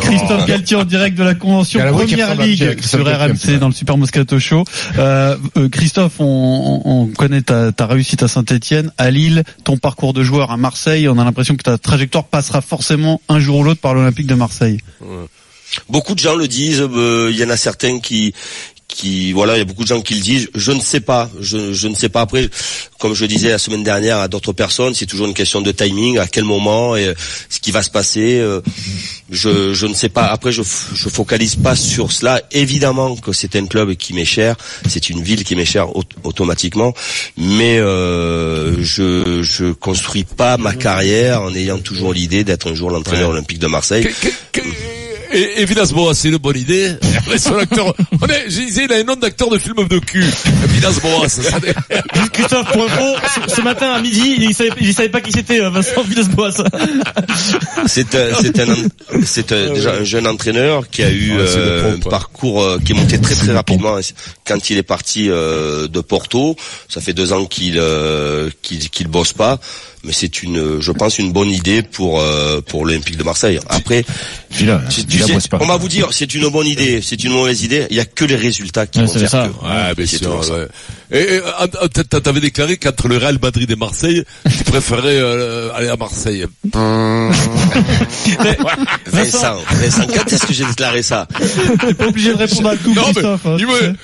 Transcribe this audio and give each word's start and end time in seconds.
Christophe 0.00 0.46
Galtier 0.46 0.76
en 0.76 0.84
direct 0.84 1.16
de 1.16 1.22
la 1.24 1.34
convention 1.34 1.80
Première 2.10 2.28
Ligue 2.46 2.58
sur 2.82 3.04
RMC 3.18 3.58
dans 3.58 3.68
le 3.68 3.74
Super 3.74 3.96
Moscato 3.96 4.38
Show. 4.38 4.64
Euh, 4.98 5.36
euh, 5.56 5.68
Christophe, 5.68 6.14
on, 6.20 6.24
on- 6.84 7.02
on 7.02 7.06
connaît 7.08 7.42
ta, 7.42 7.72
ta 7.72 7.86
réussite 7.86 8.22
à 8.22 8.28
Saint-Etienne, 8.28 8.92
à 8.98 9.10
Lille, 9.10 9.44
ton 9.64 9.76
parcours 9.76 10.12
de 10.12 10.22
joueur 10.22 10.50
à 10.50 10.56
Marseille. 10.56 11.08
On 11.08 11.18
a 11.18 11.24
l'impression 11.24 11.56
que 11.56 11.62
ta 11.62 11.78
trajectoire 11.78 12.24
passera 12.24 12.60
forcément 12.60 13.20
un 13.28 13.40
jour 13.40 13.58
ou 13.58 13.64
l'autre 13.64 13.80
par 13.80 13.94
l'Olympique 13.94 14.26
de 14.26 14.34
Marseille. 14.34 14.78
Beaucoup 15.88 16.14
de 16.14 16.18
gens 16.20 16.36
le 16.36 16.48
disent. 16.48 16.82
euh, 16.82 17.30
Il 17.32 17.38
y 17.38 17.44
en 17.44 17.48
a 17.50 17.56
certains 17.56 17.98
qui 17.98 18.34
qui 18.94 19.32
voilà, 19.32 19.56
il 19.56 19.58
y 19.58 19.62
a 19.62 19.64
beaucoup 19.64 19.82
de 19.82 19.88
gens 19.88 20.00
qui 20.02 20.14
le 20.14 20.20
disent. 20.20 20.48
Je 20.54 20.72
ne 20.72 20.80
sais 20.80 21.00
pas. 21.00 21.30
Je, 21.40 21.72
je 21.72 21.88
ne 21.88 21.94
sais 21.94 22.08
pas. 22.08 22.20
Après, 22.22 22.48
comme 22.98 23.14
je 23.14 23.22
le 23.22 23.28
disais 23.28 23.48
la 23.50 23.58
semaine 23.58 23.82
dernière 23.82 24.18
à 24.18 24.28
d'autres 24.28 24.52
personnes, 24.52 24.94
c'est 24.94 25.06
toujours 25.06 25.26
une 25.26 25.34
question 25.34 25.60
de 25.60 25.72
timing. 25.72 26.18
À 26.18 26.26
quel 26.26 26.44
moment 26.44 26.94
et 26.96 27.08
euh, 27.08 27.14
ce 27.48 27.58
qui 27.60 27.70
va 27.72 27.82
se 27.82 27.90
passer. 27.90 28.38
euh, 28.40 28.60
je, 29.30 29.72
je 29.72 29.86
ne 29.86 29.94
sais 29.94 30.08
pas. 30.10 30.26
Après, 30.26 30.52
je, 30.52 30.62
je 30.94 31.08
focalise 31.08 31.56
pas 31.56 31.74
sur 31.76 32.12
cela. 32.12 32.40
Évidemment 32.50 33.16
que 33.16 33.32
c'est 33.32 33.56
un 33.56 33.66
club 33.66 33.94
qui 33.94 34.12
m'est 34.12 34.24
cher. 34.24 34.56
C'est 34.88 35.08
une 35.10 35.22
ville 35.22 35.42
qui 35.44 35.56
m'est 35.56 35.64
chère 35.64 35.96
au- 35.96 36.04
automatiquement. 36.24 36.92
Mais 37.36 37.78
euh, 37.78 38.76
je 38.82 39.42
je 39.42 39.72
construis 39.72 40.24
pas 40.24 40.56
ma 40.58 40.74
carrière 40.74 41.42
en 41.42 41.54
ayant 41.54 41.78
toujours 41.78 42.12
l'idée 42.12 42.44
d'être 42.44 42.70
un 42.70 42.74
jour 42.74 42.90
l'entraîneur 42.90 43.30
olympique 43.30 43.58
de 43.58 43.66
Marseille. 43.66 44.04
Que- 44.04 44.28
que- 44.28 44.60
que- 44.60 45.01
Et, 45.34 45.62
et 45.62 45.64
Villas-Boas, 45.64 46.14
c'est 46.14 46.28
une 46.28 46.36
bonne 46.36 46.56
idée. 46.58 46.94
Après, 47.18 47.38
son 47.38 47.56
acteur, 47.56 47.94
on 48.20 48.26
est, 48.26 48.44
je 48.50 48.60
disais, 48.60 48.84
il 48.84 48.92
a 48.92 48.96
un 48.96 49.04
nom 49.04 49.16
d'acteur 49.16 49.48
de 49.50 49.58
film 49.58 49.86
de 49.88 49.98
cul. 49.98 50.24
Villas-Boas, 50.68 51.26
Christophe, 52.32 52.72
pour 52.72 52.84
info, 52.84 53.04
ce, 53.48 53.54
ce 53.56 53.60
matin 53.62 53.92
à 53.92 54.00
midi, 54.00 54.36
il 54.38 54.54
savait, 54.54 54.70
il 54.80 54.92
savait 54.94 55.08
pas 55.08 55.20
qui 55.20 55.32
c'était 55.32 55.60
euh, 55.60 55.70
Vincent 55.70 56.02
Villas-Boas. 56.02 56.50
C'est 57.86 58.14
un, 58.14 58.28
c'est 58.40 58.60
un, 58.60 58.74
c'est 59.24 59.52
un- 59.52 59.72
déjà 59.72 59.94
un 59.94 60.04
jeune 60.04 60.26
entraîneur 60.26 60.88
qui 60.88 61.02
a 61.02 61.10
eu 61.10 61.32
le 61.36 61.40
euh, 61.46 61.94
un 61.96 61.98
parcours 61.98 62.62
euh, 62.62 62.78
qui 62.84 62.92
est 62.92 62.94
monté 62.94 63.20
très 63.20 63.34
très 63.34 63.52
rapidement 63.52 63.96
quand 64.46 64.70
il 64.70 64.78
est 64.78 64.82
parti 64.82 65.28
euh, 65.30 65.88
de 65.88 66.00
Porto. 66.00 66.56
Ça 66.88 67.00
fait 67.00 67.12
deux 67.12 67.32
ans 67.32 67.44
qu'il 67.46 67.78
euh, 67.78 68.50
qu'il 68.62 68.88
qu'il 68.90 69.08
bosse 69.08 69.32
pas, 69.32 69.58
mais 70.04 70.12
c'est 70.12 70.42
une, 70.42 70.80
je 70.80 70.92
pense, 70.92 71.18
une 71.18 71.32
bonne 71.32 71.50
idée 71.50 71.82
pour 71.82 72.20
euh, 72.20 72.60
pour 72.60 72.84
l'Olympique 72.86 73.16
de 73.16 73.22
Marseille. 73.24 73.58
Après, 73.68 74.04
Villa, 74.50 74.82
Villa 75.08 75.26
on 75.60 75.66
va 75.66 75.76
vous 75.76 75.88
dire, 75.88 76.08
c'est 76.12 76.34
une 76.34 76.48
bonne 76.48 76.66
idée, 76.66 77.00
c'est 77.02 77.22
une 77.24 77.32
mauvaise 77.32 77.62
idée. 77.62 77.86
Il 77.90 77.96
y 77.96 78.00
a 78.00 78.04
que 78.04 78.24
les 78.24 78.36
résultats 78.36 78.86
qui 78.86 78.98
Ouais, 79.00 79.06
vont 79.06 79.12
c'est 79.12 79.18
faire 79.20 79.30
ça. 79.30 79.48
que. 79.48 79.64
Ouais, 79.66 79.94
bien 79.96 80.06
C'est 80.06 80.18
sûr. 80.18 80.38
ouais. 80.50 80.66
Et, 81.14 81.36
et 81.36 82.04
t'a- 82.08 82.20
t'avais 82.20 82.40
déclaré 82.40 82.76
qu'entre 82.78 83.06
le 83.08 83.18
Real 83.18 83.38
Madrid 83.40 83.70
et 83.70 83.76
Marseille, 83.76 84.24
tu 84.50 84.64
préférais 84.64 85.18
euh, 85.20 85.70
aller 85.74 85.88
à 85.88 85.96
Marseille. 85.96 86.46
Vincent, 89.06 89.56
Vincent, 89.72 90.06
quand 90.14 90.32
est-ce 90.32 90.46
que 90.46 90.52
j'ai 90.54 90.64
déclaré 90.64 91.02
ça? 91.02 91.26
T'es 91.86 91.94
pas 91.94 92.06
obligé 92.06 92.30
de 92.32 92.38
répondre 92.38 92.70
à 92.70 92.76
tout, 92.76 92.94
Non, 92.94 93.02
mais 93.14 93.22
il 93.58 93.66
me, 93.66 93.94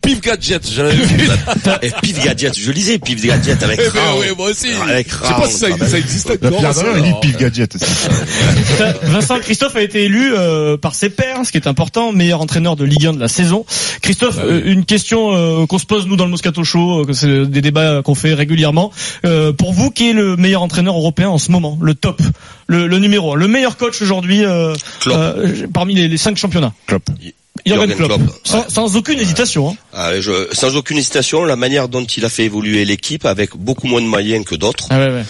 Pif 0.00 0.20
Gadget, 0.20 0.68
j'avais 0.70 0.94
vu. 0.94 1.28
Et 1.82 1.90
Pif 2.02 2.22
Gadget, 2.24 2.58
je 2.58 2.70
lisais 2.72 2.98
Pif 2.98 3.24
Gadget 3.24 3.62
avec 3.62 3.80
Eh 3.82 3.90
ben 3.90 4.00
Raoult. 4.00 4.20
oui, 4.20 4.26
moi 4.36 4.50
aussi. 4.50 4.68
Avec 4.88 5.08
Je 5.08 5.14
sais 5.26 5.34
pas 5.34 5.46
si 5.48 5.58
ça, 5.58 5.86
ça 5.86 5.98
existe 5.98 6.30
encore. 6.30 6.50
Il 6.52 7.02
dit 7.02 7.08
alors. 7.08 7.20
pile 7.20 7.36
gadget 7.36 7.74
aussi. 7.74 7.84
Vincent 9.04 9.38
Christophe 9.40 9.76
a 9.76 9.82
été 9.82 10.04
élu 10.04 10.32
euh, 10.34 10.76
par 10.76 10.94
ses 10.94 11.10
pairs, 11.10 11.38
ce 11.44 11.50
qui 11.52 11.58
est 11.58 11.66
important, 11.66 12.12
meilleur 12.12 12.40
entraîneur 12.40 12.76
de 12.76 12.84
Ligue 12.84 13.06
1 13.06 13.12
de 13.14 13.20
la 13.20 13.28
saison. 13.28 13.64
Christophe, 14.02 14.36
Bah 14.36 14.42
oui. 14.46 14.52
euh, 14.54 14.72
une 14.72 14.84
question 14.84 15.34
euh, 15.34 15.66
qu'on 15.66 15.78
se 15.78 15.86
pose 15.86 16.06
nous 16.06 16.16
dans 16.16 16.24
le 16.24 16.30
Moscato 16.30 16.64
Show, 16.64 17.00
euh, 17.02 17.04
que 17.04 17.12
c'est 17.12 17.46
des 17.46 17.60
débats 17.60 18.02
qu'on 18.02 18.14
fait 18.14 18.34
régulièrement. 18.34 18.92
Euh, 19.24 19.52
pour 19.52 19.72
vous, 19.72 19.90
qui 19.90 20.10
est 20.10 20.12
le 20.14 20.36
meilleur 20.36 20.62
entraîneur 20.62 20.96
européen 20.96 21.28
en 21.28 21.38
ce 21.38 21.50
moment, 21.50 21.78
le 21.80 21.94
top, 21.94 22.20
le, 22.66 22.86
le 22.86 22.98
numéro, 22.98 23.32
un, 23.34 23.36
le 23.36 23.48
meilleur 23.48 23.76
coach 23.76 24.00
aujourd'hui 24.02 24.44
euh, 24.44 24.74
euh, 25.08 25.66
parmi 25.72 25.94
les, 25.94 26.08
les 26.08 26.16
cinq 26.16 26.36
championnats? 26.36 26.72
Klopp. 26.86 27.04
Jürgen 27.66 27.94
Klopp. 27.94 28.08
Klopp, 28.16 28.22
Sans, 28.44 28.58
ouais. 28.60 28.64
sans 28.68 28.96
aucune 28.96 29.20
hésitation. 29.20 29.70
Hein. 29.70 29.76
Ah, 29.92 30.20
je- 30.20 30.48
sans 30.52 30.74
aucune 30.76 30.96
hésitation, 30.98 31.44
la 31.44 31.56
manière 31.56 31.88
dont 31.88 32.04
il 32.04 32.24
a 32.24 32.28
fait 32.28 32.44
évoluer 32.44 32.84
l'équipe 32.84 33.24
avec 33.26 33.56
beaucoup 33.56 33.86
moins 33.86 34.00
de 34.00 34.06
moyens 34.06 34.44
que 34.44 34.54
d'autres 34.54 34.86
Ah 34.90 34.98
ouais, 34.98 35.10
ouais. 35.12 35.24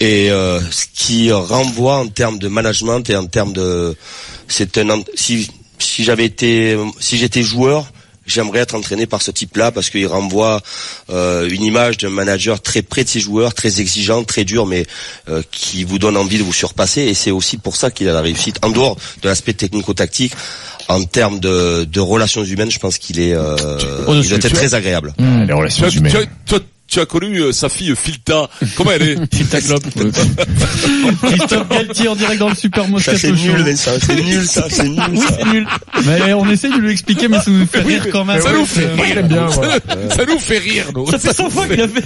et 0.00 0.30
euh, 0.30 0.60
ce 0.70 0.84
qui 0.94 1.32
renvoie 1.32 1.96
en 1.96 2.06
termes 2.08 2.38
de 2.38 2.48
management 2.48 3.08
et 3.10 3.16
en 3.16 3.26
termes 3.26 3.52
de 3.54 3.96
c'est 4.46 4.78
un 4.78 5.02
si 5.14 5.48
si 5.78 6.04
j'avais 6.04 6.26
été 6.26 6.76
si 7.00 7.16
j'étais 7.18 7.42
joueur 7.42 7.90
J'aimerais 8.26 8.60
être 8.60 8.74
entraîné 8.74 9.04
par 9.04 9.20
ce 9.20 9.30
type-là 9.30 9.70
parce 9.70 9.90
qu'il 9.90 10.06
renvoie 10.06 10.62
euh, 11.10 11.46
une 11.50 11.62
image 11.62 11.98
d'un 11.98 12.08
manager 12.08 12.62
très 12.62 12.80
près 12.80 13.04
de 13.04 13.08
ses 13.10 13.20
joueurs, 13.20 13.52
très 13.52 13.82
exigeant, 13.82 14.24
très 14.24 14.44
dur, 14.44 14.64
mais 14.64 14.86
euh, 15.28 15.42
qui 15.50 15.84
vous 15.84 15.98
donne 15.98 16.16
envie 16.16 16.38
de 16.38 16.42
vous 16.42 16.54
surpasser. 16.54 17.02
Et 17.02 17.12
c'est 17.12 17.30
aussi 17.32 17.58
pour 17.58 17.76
ça 17.76 17.90
qu'il 17.90 18.08
a 18.08 18.14
la 18.14 18.22
réussite. 18.22 18.56
En 18.64 18.70
dehors 18.70 18.96
de 19.20 19.28
l'aspect 19.28 19.52
technico-tactique, 19.52 20.32
en 20.88 21.02
termes 21.04 21.40
de, 21.40 21.84
de 21.84 22.00
relations 22.00 22.44
humaines, 22.44 22.70
je 22.70 22.78
pense 22.78 22.98
qu'il 22.98 23.18
est, 23.20 23.32
euh, 23.34 23.56
Au-dessus. 24.06 24.28
il 24.30 24.34
était 24.34 24.50
très 24.50 24.74
agréable. 24.74 25.12
Les 25.18 25.46
Tu 25.46 25.52
relations 25.52 25.86
as, 25.86 25.90
tu, 25.90 25.98
humaines. 25.98 26.16
as, 26.16 26.24
tu 26.46 26.54
as- 26.56 26.60
tu 26.86 27.00
as 27.00 27.06
connu 27.06 27.38
euh, 27.40 27.50
sa 27.50 27.70
fille 27.70 27.94
Filta. 27.96 28.48
Comment 28.76 28.90
elle 28.92 29.02
est 29.08 29.16
Filta 29.34 29.58
Klopp. 29.62 29.82
Christophe 31.22 31.68
Galtier 31.70 32.08
en 32.08 32.14
direct 32.14 32.38
dans 32.38 32.50
le 32.50 32.54
Super 32.54 32.84
Ça 32.84 32.88
Moscato 32.90 33.18
c'est 33.18 33.32
nul, 33.32 33.62
Vincent, 33.62 33.90
c'est 34.04 34.22
nul 34.22 34.46
ça, 34.46 34.66
c'est 34.70 34.84
nul 34.88 35.00
Oui, 35.10 35.18
ça. 35.18 35.26
c'est 35.38 35.44
nul. 35.46 35.66
Mais 36.04 36.32
on 36.34 36.48
essaye 36.50 36.72
de 36.72 36.76
lui 36.78 36.92
expliquer, 36.92 37.28
mais 37.28 37.38
ça 37.40 37.50
nous 37.50 37.66
fait 37.66 37.80
rire 37.80 38.06
quand 38.12 38.24
même. 38.26 38.40
Ça 38.40 38.52
nous 38.52 38.66
fait 38.66 38.84
Euh, 38.84 39.02
rire. 39.02 39.22
bien. 39.26 39.48
Ça, 39.50 39.62
ça 40.14 40.24
nous 40.26 40.38
fait 40.38 40.58
rire, 40.58 40.86
nous. 40.94 41.10
Ça 41.10 41.18
fait 41.18 41.32
100 41.34 41.50
fois 41.50 41.66
qu'il 41.66 41.80
a 41.80 41.88
fait. 41.88 42.04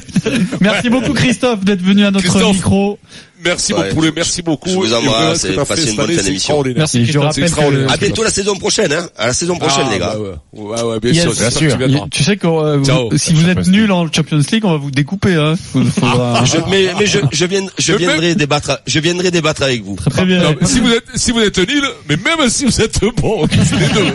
Merci 0.61 0.89
beaucoup 0.91 1.13
Christophe 1.13 1.65
d'être 1.65 1.83
venu 1.83 2.05
à 2.05 2.11
notre 2.13 2.29
Christophe. 2.29 2.55
micro. 2.55 2.99
Merci 3.45 3.73
Ouais, 3.73 3.91
beaucoup, 3.95 4.07
merci 4.15 4.43
beaucoup. 4.43 4.69
je 4.69 4.75
vous 4.75 4.93
embrasse 4.95 5.45
et 5.45 5.53
passez 5.55 5.91
une 5.91 5.97
bonne 5.97 6.07
fin 6.09 6.13
c'est 6.17 6.25
d'émission. 6.25 6.33
extraordinaire. 6.33 6.79
Merci, 6.79 6.99
je 7.07 7.19
Christophe, 7.19 7.55
rappelle 7.55 7.87
que- 7.87 7.93
À 7.93 7.97
bientôt 7.97 8.23
la 8.25 8.31
saison 8.31 8.57
prochaine, 8.57 8.93
hein. 8.93 9.09
À 9.17 9.27
la 9.29 9.33
saison 9.33 9.57
prochaine, 9.57 9.85
Ah, 9.89 9.93
les 9.93 9.99
gars. 9.99 10.15
bah 10.15 10.21
ouais. 10.21 10.61
Ouais, 10.61 10.83
ouais, 10.83 11.01
bien 11.01 11.13
Yes, 11.13 11.23
sûr, 11.57 11.77
bien 11.79 12.07
tu 12.11 12.25
sais 12.25 12.37
que 12.37 12.47
euh, 12.47 12.83
Ciao. 12.85 13.17
si 13.17 13.33
vous 13.35 13.49
êtes 13.49 13.67
nul 13.69 13.91
en 13.93 14.11
Champions 14.13 14.41
League, 14.53 14.65
on 14.65 14.71
va 14.73 14.77
vous 14.77 14.91
découper. 14.91 15.35
Hein. 15.35 15.55
Faudra- 15.57 16.45
Je, 16.45 16.57
mais 16.71 16.87
mais 16.99 17.07
je, 17.07 17.19
je, 17.33 17.45
viens, 17.45 17.63
je 17.79 17.93
Le 17.93 17.99
viendrai 17.99 18.35
débattre, 18.35 18.81
je 18.87 18.99
viendrai 18.99 19.31
débattre 19.31 19.63
avec 19.63 19.83
vous. 19.85 19.97
Très 19.97 20.25
bien. 20.25 20.43
Non, 20.43 20.55
si 20.65 20.81
vous 20.81 20.91
êtes, 20.93 21.05
si 21.15 21.31
vous 21.33 21.41
êtes 21.41 21.59
nul, 21.59 21.85
mais 22.09 22.17
même 22.17 22.49
si 22.49 22.65
vous 22.65 22.81
êtes 22.81 23.01
bon, 23.21 23.47
les 23.51 23.89
deux. 23.95 24.13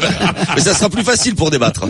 Mais 0.55 0.61
ça 0.61 0.73
sera 0.73 0.89
plus 0.89 1.03
facile 1.03 1.35
pour 1.35 1.49
débattre. 1.49 1.85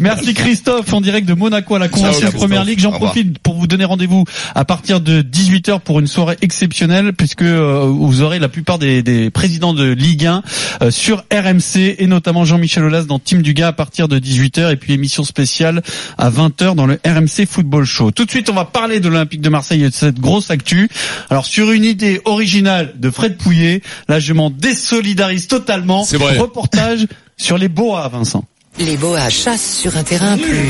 Merci 0.00 0.34
Christophe 0.34 0.92
en 0.92 1.00
direct 1.00 1.28
de 1.28 1.34
Monaco 1.34 1.74
à 1.74 1.78
la 1.78 1.88
convention 1.88 2.20
Christophe. 2.20 2.36
Première 2.40 2.64
Ligue. 2.64 2.80
J'en 2.80 2.92
profite 2.92 3.38
pour 3.38 3.54
vous 3.54 3.66
donner 3.66 3.84
rendez-vous 3.84 4.24
à 4.54 4.64
partir 4.64 5.00
de 5.00 5.22
18h 5.22 5.80
pour 5.80 6.00
une 6.00 6.06
soirée 6.06 6.36
exceptionnelle 6.56 7.12
puisque 7.12 7.42
euh, 7.42 7.84
vous 7.84 8.22
aurez 8.22 8.38
la 8.38 8.48
plupart 8.48 8.78
des, 8.78 9.02
des 9.02 9.28
présidents 9.28 9.74
de 9.74 9.90
Ligue 9.90 10.24
1 10.24 10.42
euh, 10.80 10.90
sur 10.90 11.18
RMC 11.30 11.96
et 11.98 12.06
notamment 12.06 12.46
Jean-Michel 12.46 12.84
Aulas 12.84 13.02
dans 13.02 13.18
Team 13.18 13.42
Dugas 13.42 13.68
à 13.68 13.72
partir 13.74 14.08
de 14.08 14.18
18h 14.18 14.72
et 14.72 14.76
puis 14.76 14.94
émission 14.94 15.22
spéciale 15.22 15.82
à 16.16 16.30
20h 16.30 16.74
dans 16.74 16.86
le 16.86 16.98
RMC 17.04 17.46
Football 17.46 17.84
Show. 17.84 18.10
Tout 18.10 18.24
de 18.24 18.30
suite, 18.30 18.48
on 18.48 18.54
va 18.54 18.64
parler 18.64 19.00
de 19.00 19.08
l'Olympique 19.10 19.42
de 19.42 19.50
Marseille 19.50 19.84
et 19.84 19.90
de 19.90 19.94
cette 19.94 20.18
grosse 20.18 20.50
actu. 20.50 20.88
Alors 21.28 21.44
sur 21.44 21.70
une 21.72 21.84
idée 21.84 22.22
originale 22.24 22.94
de 22.96 23.10
Fred 23.10 23.36
Pouillet, 23.36 23.82
là 24.08 24.18
je 24.18 24.32
m'en 24.32 24.48
désolidarise 24.48 25.48
totalement. 25.48 26.04
C'est 26.04 26.16
vrai. 26.16 26.38
Reportage 26.38 27.06
sur 27.36 27.58
les 27.58 27.68
Boas, 27.68 28.08
Vincent. 28.08 28.44
Les 28.78 28.96
Boas 28.98 29.30
chassent 29.30 29.78
sur 29.80 29.96
un 29.96 30.02
terrain 30.02 30.36
plus 30.36 30.68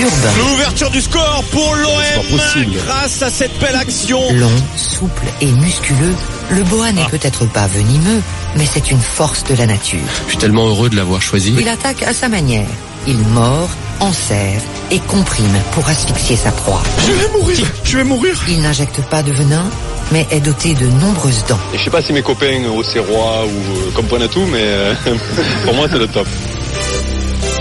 urbain. 0.00 0.30
L'ouverture 0.38 0.90
du 0.90 1.02
score 1.02 1.44
pour 1.50 1.74
C'est 1.76 1.82
l'OM 1.82 2.24
pas 2.30 2.36
possible. 2.36 2.76
grâce 2.86 3.20
à 3.22 3.30
cette 3.30 3.58
belle 3.60 3.76
action. 3.76 4.20
Long, 4.32 4.50
souple 4.76 5.26
et 5.42 5.52
musculeux, 5.52 6.14
le 6.50 6.62
Boa 6.64 6.92
n'est 6.92 7.04
peut-être 7.10 7.44
pas 7.52 7.66
venimeux, 7.66 8.22
mais 8.56 8.64
c'est 8.64 8.90
une 8.90 9.00
force 9.00 9.44
de 9.44 9.54
la 9.54 9.66
nature. 9.66 9.98
Je 10.26 10.30
suis 10.30 10.38
tellement 10.38 10.66
heureux 10.66 10.88
de 10.88 10.96
l'avoir 10.96 11.20
choisi. 11.20 11.54
Il 11.58 11.68
attaque 11.68 12.02
à 12.04 12.14
sa 12.14 12.28
manière. 12.28 12.66
Il 13.06 13.18
mord, 13.18 13.68
enserre 14.00 14.60
et 14.90 14.98
comprime 15.00 15.56
pour 15.72 15.86
asphyxier 15.88 16.36
sa 16.36 16.52
proie. 16.52 16.82
Je 17.06 17.12
vais 17.12 17.28
mourir, 17.38 17.66
je 17.84 17.96
vais 17.98 18.04
mourir. 18.04 18.42
Il 18.48 18.62
n'injecte 18.62 19.02
pas 19.10 19.22
de 19.22 19.32
venin, 19.32 19.64
mais 20.10 20.26
est 20.30 20.40
doté 20.40 20.72
de 20.74 20.86
nombreuses 20.86 21.44
dents. 21.48 21.58
Et 21.74 21.78
je 21.78 21.84
sais 21.84 21.90
pas 21.90 22.00
si 22.02 22.14
mes 22.14 22.22
copains 22.22 22.64
au 22.74 22.82
Serrois 22.82 23.44
ou 23.44 23.88
euh, 23.88 23.90
comprennent 23.94 24.28
tout, 24.28 24.46
mais 24.50 24.62
euh, 24.62 24.94
pour 25.64 25.74
moi 25.74 25.86
c'est 25.90 25.98
le 25.98 26.08
top. 26.08 26.26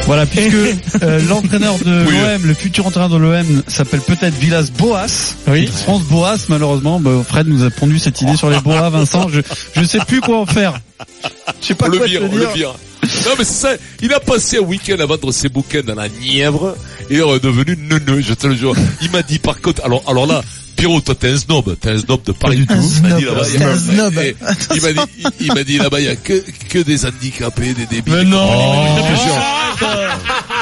Voilà, 0.10 0.26
puisque 0.26 0.56
euh, 1.04 1.22
l'entraîneur 1.30 1.78
de 1.86 2.04
Oui. 2.08 2.16
l'OM, 2.18 2.46
le 2.48 2.54
futur 2.56 2.88
entraîneur 2.88 3.10
de 3.10 3.18
l'OM 3.18 3.62
s'appelle 3.68 4.00
peut-être 4.02 4.34
Villas 4.34 4.72
Boas. 4.76 5.36
Oui. 5.48 5.68
France 5.68 6.02
Boas, 6.06 6.38
malheureusement. 6.50 7.00
Bah, 7.00 7.12
Fred 7.28 7.48
nous 7.48 7.64
a 7.64 7.70
pondu 7.70 8.00
cette 8.00 8.20
idée 8.20 8.36
sur 8.36 8.50
les 8.50 8.60
Boas, 8.60 8.90
Vincent. 8.90 9.28
Je 9.30 9.42
je 9.76 9.84
sais 9.84 10.00
plus 10.00 10.20
quoi 10.20 10.40
en 10.40 10.48
faire. 10.48 10.80
Je 11.62 11.68
sais 11.68 11.76
pas 11.76 11.88
le 11.90 11.98
quoi 12.00 12.08
vire, 12.08 12.22
te 12.22 12.26
le 12.36 12.40
dire. 12.40 12.50
vire. 12.56 12.74
Non 13.04 13.32
mais 13.38 13.44
c'est 13.44 13.54
ça, 13.54 13.70
il 14.02 14.12
a 14.14 14.20
passé 14.20 14.58
un 14.58 14.62
week-end 14.62 14.96
à 15.00 15.06
vendre 15.06 15.32
ses 15.32 15.48
bouquins 15.48 15.82
dans 15.86 15.96
la 15.96 16.10
Nièvre, 16.10 16.76
et 17.10 17.18
est 17.18 17.22
redevenu 17.22 17.78
neuneux, 17.78 18.22
je 18.22 18.34
te 18.34 18.48
le 18.48 18.56
jure. 18.56 18.74
Il 19.02 19.12
m'a 19.12 19.22
dit 19.22 19.38
par 19.40 19.62
contre, 19.62 19.84
alors, 19.86 20.04
alors 20.08 20.26
là, 20.26 20.44
Pierrot, 20.80 21.02
toi 21.02 21.14
t'es 21.16 21.30
un 21.30 21.38
snob, 21.38 21.78
t'es 21.78 21.90
un 21.90 21.98
snob 21.98 22.24
de 22.24 22.32
Paris. 22.32 22.58
du 22.58 22.68
tout. 22.68 22.74
Il 22.74 23.10
m'a 23.10 23.18
dit 23.18 23.26
là-bas, 23.26 23.44
il 23.52 23.56
eh, 23.56 24.80
m'a 24.82 24.94
dit, 24.94 25.12
il, 25.18 25.32
il 25.42 25.54
m'a 25.54 25.64
dit 25.64 25.78
là-bas, 25.78 26.00
il 26.00 26.06
y 26.06 26.10
a 26.10 26.16
que, 26.16 26.42
que 26.70 26.80
des 26.80 27.06
handicapés, 27.06 27.74
des 27.74 27.86
débiles. 27.86 28.14
Mais 28.14 28.24
non. 28.24 28.48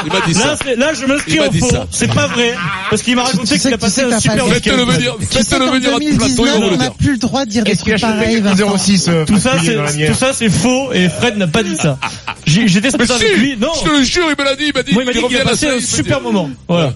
Il 0.05 0.11
m'a 0.13 0.21
dit 0.25 0.33
Là, 0.33 0.39
ça. 0.41 0.55
c'est- 0.63 0.75
là, 0.75 0.93
je 0.93 1.05
m'inscris 1.05 1.39
Il 1.43 1.49
dit 1.51 1.59
faux. 1.59 1.69
ça. 1.69 1.87
C'est 1.91 2.13
pas 2.13 2.27
vrai. 2.27 2.53
Parce 2.89 3.01
qu'il 3.01 3.15
m'a 3.15 3.23
raconté 3.23 3.59
qu'il 3.59 3.73
a 3.73 3.77
passé 3.77 4.03
un 4.03 4.19
super 4.19 4.45
week-end. 4.47 4.53
Faites-le 4.71 4.83
venir, 4.85 5.15
faites-le 5.29 5.65
venir 5.65 5.75
à 5.75 5.79
plateau, 5.79 5.99
2019, 5.99 6.29
il 6.37 6.45
va 6.61 6.65
on 6.67 6.71
le 6.71 6.77
n'a 6.77 6.89
plus 6.91 7.11
le 7.13 7.17
droit 7.17 7.45
de 7.45 7.49
dire 7.49 7.63
des 7.63 7.75
trucs 7.75 7.99
pareils. 7.99 8.37
au 8.37 8.41
Vincent. 8.43 8.77
06 8.77 9.09
Tout 9.27 9.37
ça, 9.39 9.51
c'est, 9.63 10.07
tout 10.07 10.13
ça, 10.13 10.31
c'est 10.33 10.49
faux 10.49 10.91
et 10.93 11.09
Fred 11.09 11.37
n'a 11.37 11.47
pas 11.47 11.63
dit 11.63 11.75
ça. 11.75 11.97
J'ai- 12.45 12.67
J'étais 12.67 12.87
Mais 12.87 13.05
spécial 13.05 13.19
si, 13.19 13.25
avec 13.25 13.37
lui. 13.39 13.57
Non. 13.59 13.67
je 13.83 13.89
te 13.89 13.93
le 13.97 14.03
jure, 14.03 14.23
il 14.29 14.41
me 14.41 14.45
l'a 14.49 14.55
dit, 14.55 14.65
il 14.67 14.73
m'a 14.73 14.83
dit. 14.83 14.91
Il 14.91 14.97
m'a 15.05 15.11
dit 15.29 15.37
a 15.37 15.43
passé 15.43 15.67
un 15.67 15.75
il 15.75 15.81
super 15.81 16.21
moment. 16.21 16.49
Voilà. 16.67 16.93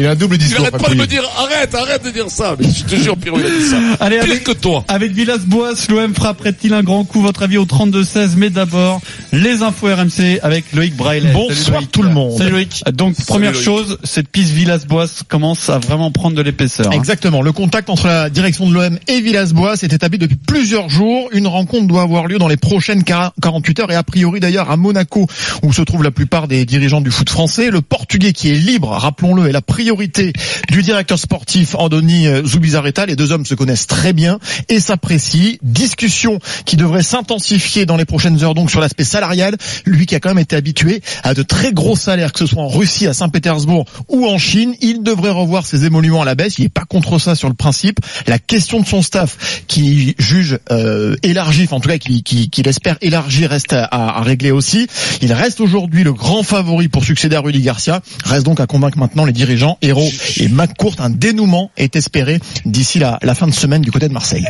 Il 0.00 0.06
a 0.06 0.10
un 0.10 0.14
double 0.14 0.36
Il 0.36 0.38
discours. 0.38 0.60
arrête 0.66 0.78
pas 0.82 0.88
de 0.88 0.94
me 0.94 1.06
dire, 1.06 1.22
arrête, 1.38 1.74
arrête 1.74 2.04
de 2.04 2.10
dire 2.10 2.26
ça. 2.30 2.56
Mais 2.58 2.66
je 2.66 2.84
te 2.84 2.96
jure, 3.00 3.16
Pierrot, 3.16 3.38
il 3.40 3.46
a 3.46 3.50
dit 3.50 3.64
ça. 3.68 3.76
Allez, 4.00 4.18
Pire 4.20 4.30
avec, 4.30 4.44
que 4.44 4.52
toi. 4.52 4.84
avec 4.88 5.12
Villas-Boas, 5.12 5.74
l'OM 5.90 6.14
frapperait-il 6.14 6.72
un 6.74 6.82
grand 6.82 7.04
coup? 7.04 7.20
Votre 7.20 7.42
avis 7.42 7.58
au 7.58 7.64
32-16 7.66 8.30
Mais 8.36 8.48
d'abord, 8.50 9.00
les 9.32 9.62
infos 9.62 9.88
RMC 9.88 10.40
avec 10.42 10.64
Loïc 10.72 10.96
Braille. 10.96 11.28
Bonsoir 11.32 11.82
tout 11.90 12.02
le 12.02 12.08
monde. 12.08 12.11
Salut 12.36 12.50
Loïc. 12.50 12.82
Donc, 12.92 13.16
première 13.26 13.52
Loïc. 13.52 13.64
chose, 13.64 13.98
cette 14.04 14.28
piste 14.28 14.50
Villas-Boas 14.52 15.24
commence 15.28 15.68
à 15.68 15.78
vraiment 15.78 16.10
prendre 16.10 16.36
de 16.36 16.42
l'épaisseur. 16.42 16.86
hein. 16.88 16.96
Exactement. 16.96 17.42
Le 17.42 17.52
contact 17.52 17.90
entre 17.90 18.06
la 18.06 18.30
direction 18.30 18.68
de 18.68 18.74
l'OM 18.74 18.98
et 19.08 19.20
Villas-Boas 19.20 19.76
est 19.82 19.92
établi 19.92 20.18
depuis 20.18 20.36
plusieurs 20.36 20.88
jours. 20.88 21.28
Une 21.32 21.46
rencontre 21.46 21.86
doit 21.86 22.02
avoir 22.02 22.26
lieu 22.26 22.38
dans 22.38 22.48
les 22.48 22.56
prochaines 22.56 23.04
48 23.04 23.80
heures 23.80 23.90
et 23.90 23.94
a 23.96 24.02
priori 24.02 24.40
d'ailleurs 24.40 24.70
à 24.70 24.76
Monaco 24.76 25.26
où 25.62 25.72
se 25.72 25.82
trouvent 25.82 26.02
la 26.02 26.10
plupart 26.10 26.48
des 26.48 26.64
dirigeants 26.64 27.00
du 27.00 27.10
foot 27.10 27.28
français. 27.28 27.70
Le 27.70 27.80
Portugais 27.80 28.32
qui 28.32 28.50
est 28.50 28.54
libre, 28.54 28.88
rappelons-le, 28.90 29.48
est 29.48 29.52
la 29.52 29.62
priorité 29.62 30.32
du 30.70 30.82
directeur 30.82 31.18
sportif 31.18 31.74
Andoni 31.74 32.26
euh, 32.26 32.44
Zubizarreta. 32.44 33.06
Les 33.06 33.16
deux 33.16 33.32
hommes 33.32 33.46
se 33.46 33.54
connaissent 33.54 33.86
très 33.86 34.12
bien 34.12 34.38
et 34.68 34.80
s'apprécient. 34.80 35.56
Discussion 35.62 36.38
qui 36.64 36.76
devrait 36.76 37.02
s'intensifier 37.02 37.86
dans 37.86 37.96
les 37.96 38.04
prochaines 38.04 38.42
heures 38.44 38.54
donc 38.54 38.70
sur 38.70 38.80
l'aspect 38.80 39.04
salarial. 39.04 39.56
Lui 39.86 40.06
qui 40.06 40.14
a 40.14 40.20
quand 40.20 40.30
même 40.30 40.38
été 40.38 40.56
habitué 40.56 41.02
à 41.22 41.34
de 41.34 41.42
très 41.42 41.72
gros 41.72 41.96
salaires, 42.02 42.32
que 42.32 42.38
ce 42.38 42.46
soit 42.46 42.62
en 42.62 42.68
Russie, 42.68 43.06
à 43.06 43.14
Saint-Pétersbourg 43.14 43.86
ou 44.08 44.26
en 44.26 44.38
Chine, 44.38 44.74
il 44.80 45.02
devrait 45.02 45.30
revoir 45.30 45.64
ses 45.64 45.84
émoluments 45.84 46.22
à 46.22 46.24
la 46.24 46.34
baisse. 46.34 46.58
Il 46.58 46.62
n'est 46.62 46.68
pas 46.68 46.84
contre 46.84 47.18
ça 47.18 47.34
sur 47.34 47.48
le 47.48 47.54
principe. 47.54 48.00
La 48.26 48.38
question 48.38 48.80
de 48.80 48.86
son 48.86 49.02
staff, 49.02 49.62
qui 49.66 50.14
juge 50.18 50.58
euh, 50.70 51.16
élargi, 51.22 51.64
enfin, 51.64 51.76
en 51.76 51.80
tout 51.80 51.88
cas 51.88 51.98
qui, 51.98 52.22
qui, 52.22 52.50
qui 52.50 52.62
élargi, 53.00 53.46
reste 53.46 53.72
à, 53.72 54.20
régler 54.22 54.50
aussi. 54.50 54.86
Il 55.20 55.32
reste 55.32 55.60
aujourd'hui 55.60 56.04
le 56.04 56.12
grand 56.12 56.42
favori 56.42 56.88
pour 56.88 57.04
succéder 57.04 57.36
à 57.36 57.40
Rudy 57.40 57.60
Garcia. 57.60 58.02
Reste 58.24 58.44
donc 58.44 58.60
à 58.60 58.66
convaincre 58.66 58.98
maintenant 58.98 59.24
les 59.24 59.32
dirigeants, 59.32 59.78
Héros 59.82 60.10
et 60.38 60.48
McCourt. 60.48 60.96
Un 60.98 61.10
dénouement 61.10 61.70
est 61.76 61.96
espéré 61.96 62.40
d'ici 62.64 62.98
la 62.98 63.34
fin 63.34 63.46
de 63.46 63.54
semaine 63.54 63.82
du 63.82 63.90
côté 63.90 64.08
de 64.08 64.12
Marseille. 64.12 64.46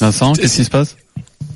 Vincent, 0.00 0.32
qu'est-ce 0.34 0.56
qui 0.56 0.64
se 0.64 0.70
passe? 0.70 0.96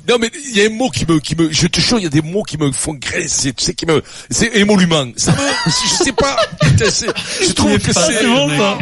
Non 0.09 0.17
mais 0.19 0.29
il 0.51 0.57
y 0.57 0.61
a 0.61 0.65
un 0.65 0.69
mot 0.69 0.89
qui 0.89 1.05
me, 1.07 1.19
qui 1.19 1.35
me, 1.35 1.51
je 1.51 1.67
te 1.67 1.79
jure, 1.79 1.99
il 1.99 2.03
y 2.03 2.07
a 2.07 2.09
des 2.09 2.21
mots 2.21 2.43
qui 2.43 2.57
me 2.57 2.71
font 2.71 2.93
graisser, 2.93 3.53
tu 3.53 3.63
sais, 3.63 3.73
qui 3.73 3.85
me, 3.85 4.01
c'est 4.29 4.49
émolument. 4.55 5.05
Ça 5.15 5.31
me, 5.31 5.37
je 5.67 6.03
sais 6.03 6.11
pas, 6.11 6.37
je 6.61 7.51
trouve 7.53 7.77
que 7.79 7.93
c'est, 7.93 8.25
bon, 8.25 8.49
ça. 8.49 8.77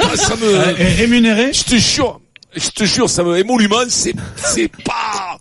Ah, 0.00 0.16
ça 0.16 0.34
Euh, 0.40 0.72
me, 0.72 0.80
et 0.80 0.84
rémunéré 0.94 1.52
je 1.52 1.64
te 1.64 1.76
jure, 1.76 2.20
je 2.56 2.68
te 2.70 2.84
jure, 2.84 3.08
ça 3.08 3.22
me, 3.22 3.38
émolument, 3.38 3.76
c'est, 3.88 4.14
c'est 4.36 4.70
pas, 4.84 5.38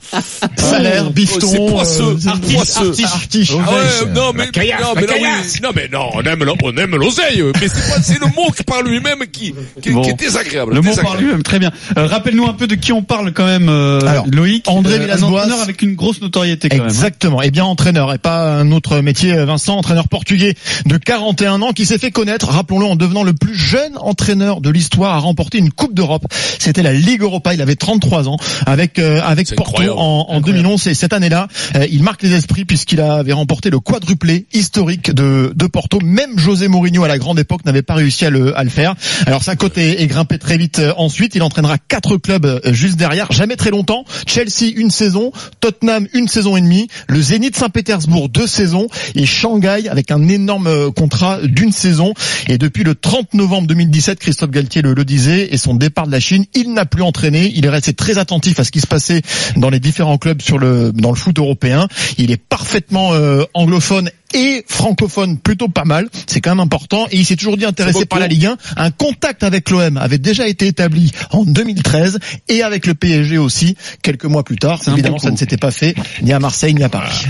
Salaire, 0.58 1.10
bifton, 1.12 1.48
c'est 1.48 1.58
poisseux, 1.58 2.18
euh, 2.28 2.54
poisseux. 2.54 2.94
artiche. 3.04 3.52
Ah 3.54 3.72
ouais, 3.72 4.12
non 4.13 4.31
mais, 4.34 4.48
caillasse, 4.50 4.81
non 4.81 4.94
la 4.96 5.02
mais 5.02 5.08
là, 5.08 5.13
caillasse. 5.13 5.54
oui, 5.56 5.60
non 5.63 5.69
mais 5.75 5.90
non, 5.92 6.10
on 6.13 6.22
aime, 6.24 6.44
on 6.63 6.78
aime 6.78 6.96
l'oseille, 6.96 7.44
mais 7.60 7.68
c'est 7.68 7.90
pas, 7.94 8.02
c'est 8.02 8.19
le 8.19 8.28
mot 8.28 8.52
qui 8.56 8.63
par 8.63 8.81
lui-même 8.81 9.19
qui, 9.31 9.54
qui, 9.81 9.92
Bon. 9.92 10.02
qui 10.02 10.10
est 10.12 10.13
désagréable. 10.13 10.74
Le 10.74 10.81
mot 10.81 10.96
par 10.96 11.18
lui-même, 11.18 11.44
très 11.44 11.60
bien. 11.60 11.72
Euh, 11.98 12.08
Rappelle-nous 12.08 12.46
un 12.48 12.54
peu 12.54 12.68
de 12.68 12.75
qui 12.75 12.92
on 12.94 13.04
parle 13.04 13.31
quand 13.34 13.46
même, 13.46 13.69
euh, 13.69 14.00
Alors, 14.07 14.25
Loïc. 14.31 14.68
André 14.68 14.94
Euh, 14.94 14.98
un 14.98 15.00
Villas-Boas. 15.02 15.28
entraîneur 15.44 15.62
avec 15.62 15.81
une 15.81 15.96
grosse 15.96 16.22
notoriété 16.22 16.69
quand 16.69 16.78
même. 16.78 16.86
hein. 16.86 16.90
Exactement. 16.90 17.42
Et 17.42 17.52
bien 17.52 17.66
entraîneur 17.66 18.14
et 18.14 18.18
pas 18.18 18.54
un 18.56 18.72
autre 18.72 19.00
métier. 19.02 19.34
Vincent, 19.46 19.78
entraîneur 19.78 20.07
portugais 20.07 20.56
de 20.86 20.98
41 20.98 21.62
ans 21.62 21.72
qui 21.74 21.86
s'est 21.86 21.98
fait 21.98 22.12
connaître, 22.12 22.48
rappelons-le, 22.50 22.86
en 22.86 22.96
devenant 22.96 23.24
le 23.24 23.34
plus 23.34 23.56
jeune 23.56 23.98
entraîneur 23.98 24.62
de 24.62 24.69
l'histoire 24.69 25.16
à 25.16 25.19
remporter 25.19 25.57
une 25.57 25.72
Coupe 25.72 25.94
d'Europe. 25.94 26.25
C'était 26.60 26.84
la 26.84 26.94
Ligue 27.01 27.21
Europa. 27.21 27.53
Il 27.53 27.62
avait 27.62 27.75
33 27.75 28.30
ans 28.30 28.38
avec 28.65 29.00
euh, 29.00 29.21
avec 29.24 29.53
Porto 29.56 29.81
incroyable. 29.81 30.00
en, 30.00 30.25
en 30.30 30.42
2011. 30.42 30.88
Et 30.88 30.94
cette 30.94 31.13
année-là, 31.13 31.48
euh, 31.75 31.88
il 31.92 32.03
marque 32.03 32.24
les 32.24 32.33
esprits 32.33 32.65
puisqu'il 32.65 33.01
avait 33.01 33.33
remporté 33.33 33.69
le 33.69 33.80
quadruplé 33.80 34.45
historique 34.53 35.12
de, 35.12 35.53
de 35.56 35.68
Porto. 35.68 36.00
Même 36.03 36.38
José 36.38 36.68
Mourinho 36.68 37.03
à 37.03 37.07
la 37.07 37.18
grande 37.18 37.39
époque 37.39 37.65
n'avait 37.65 37.81
pas 37.81 37.95
réussi 37.95 38.25
à 38.25 38.30
le, 38.30 38.57
à 38.57 38.63
le 38.63 38.69
faire. 38.69 38.95
Alors 39.25 39.44
sa 39.44 39.56
cote 39.56 39.77
est, 39.77 40.01
est 40.01 40.07
grimpée 40.07 40.38
très 40.38 40.57
vite 40.57 40.80
euh, 40.80 40.94
ensuite. 40.98 41.36
Il 41.36 41.44
entraînera 41.44 41.77
quatre 41.77 42.18
clubs 42.18 42.45
euh, 42.45 42.59
juste 42.74 42.98
derrière, 42.98 43.31
jamais 43.31 43.56
très 43.56 43.71
longtemps. 43.71 44.06
Chelsea 44.27 44.71
une 44.75 44.92
saison, 44.92 45.31
Tottenham 45.59 46.07
une 46.13 46.27
saison 46.27 46.57
et 46.57 46.62
demie, 46.62 46.88
le 47.07 47.21
Zénith 47.21 47.56
Saint-Pétersbourg 47.56 48.30
deux 48.30 48.47
saisons 48.47 48.88
et 49.15 49.25
Shanghai 49.25 49.88
avec 49.89 50.12
un 50.12 50.27
énorme 50.27 50.68
euh, 50.68 50.92
contrat 50.92 51.39
d'une 51.44 51.71
saison. 51.71 52.13
Et 52.47 52.57
depuis 52.57 52.83
le 52.83 52.95
30 52.95 53.33
novembre 53.33 53.68
2017, 53.68 54.19
Christophe 54.19 54.51
Galtier 54.51 54.81
le, 54.81 54.94
le 54.94 55.06
disait, 55.06 55.54
et 55.54 55.57
son 55.57 55.75
départ 55.75 56.07
de 56.07 56.12
la 56.12 56.19
Chine, 56.19 56.45
il 56.54 56.74
n'a 56.74 56.86
plus 56.92 57.02
entraîné. 57.02 57.52
Il 57.56 57.66
est 57.66 57.70
resté 57.70 57.94
très 57.94 58.20
attentif 58.20 58.60
à 58.60 58.64
ce 58.64 58.70
qui 58.72 58.82
se 58.82 58.88
passait 58.88 59.22
dans 59.56 59.70
les 59.72 59.80
différents 59.80 60.20
clubs 60.20 60.42
sur 60.42 60.60
le 60.60 60.92
dans 60.92 61.10
le 61.10 61.16
foot 61.16 61.40
européen. 61.40 61.88
Il 62.20 62.30
est 62.32 62.38
parfaitement 62.38 63.14
euh, 63.14 63.44
anglophone 63.56 64.12
et 64.34 64.64
francophone 64.68 65.38
plutôt 65.40 65.68
pas 65.68 65.84
mal, 65.84 66.08
c'est 66.28 66.40
quand 66.40 66.52
même 66.52 66.60
important 66.62 67.06
et 67.12 67.18
il 67.18 67.26
s'est 67.26 67.36
toujours 67.36 67.58
dit 67.58 67.66
intéressé 67.66 67.94
beaucoup. 67.94 68.06
par 68.08 68.20
la 68.20 68.28
Ligue 68.28 68.46
1. 68.46 68.58
Un 68.78 68.92
contact 68.92 69.44
avec 69.44 69.70
l'OM 69.70 69.98
avait 69.98 70.20
déjà 70.20 70.48
été 70.48 70.68
établi 70.68 71.12
en 71.32 71.44
2013 71.44 72.20
et 72.48 72.62
avec 72.64 72.86
le 72.86 72.94
PSG 72.94 73.38
aussi 73.38 73.76
quelques 74.02 74.26
mois 74.26 74.44
plus 74.44 74.58
tard. 74.58 74.80
Évidemment, 74.88 75.18
ça 75.20 75.32
ne 75.32 75.38
s'était 75.38 75.58
pas 75.58 75.72
fait 75.72 75.96
ni 76.22 76.32
à 76.32 76.40
Marseille 76.40 76.74
ni 76.74 76.84
à 76.84 76.90
Paris. 76.90 77.26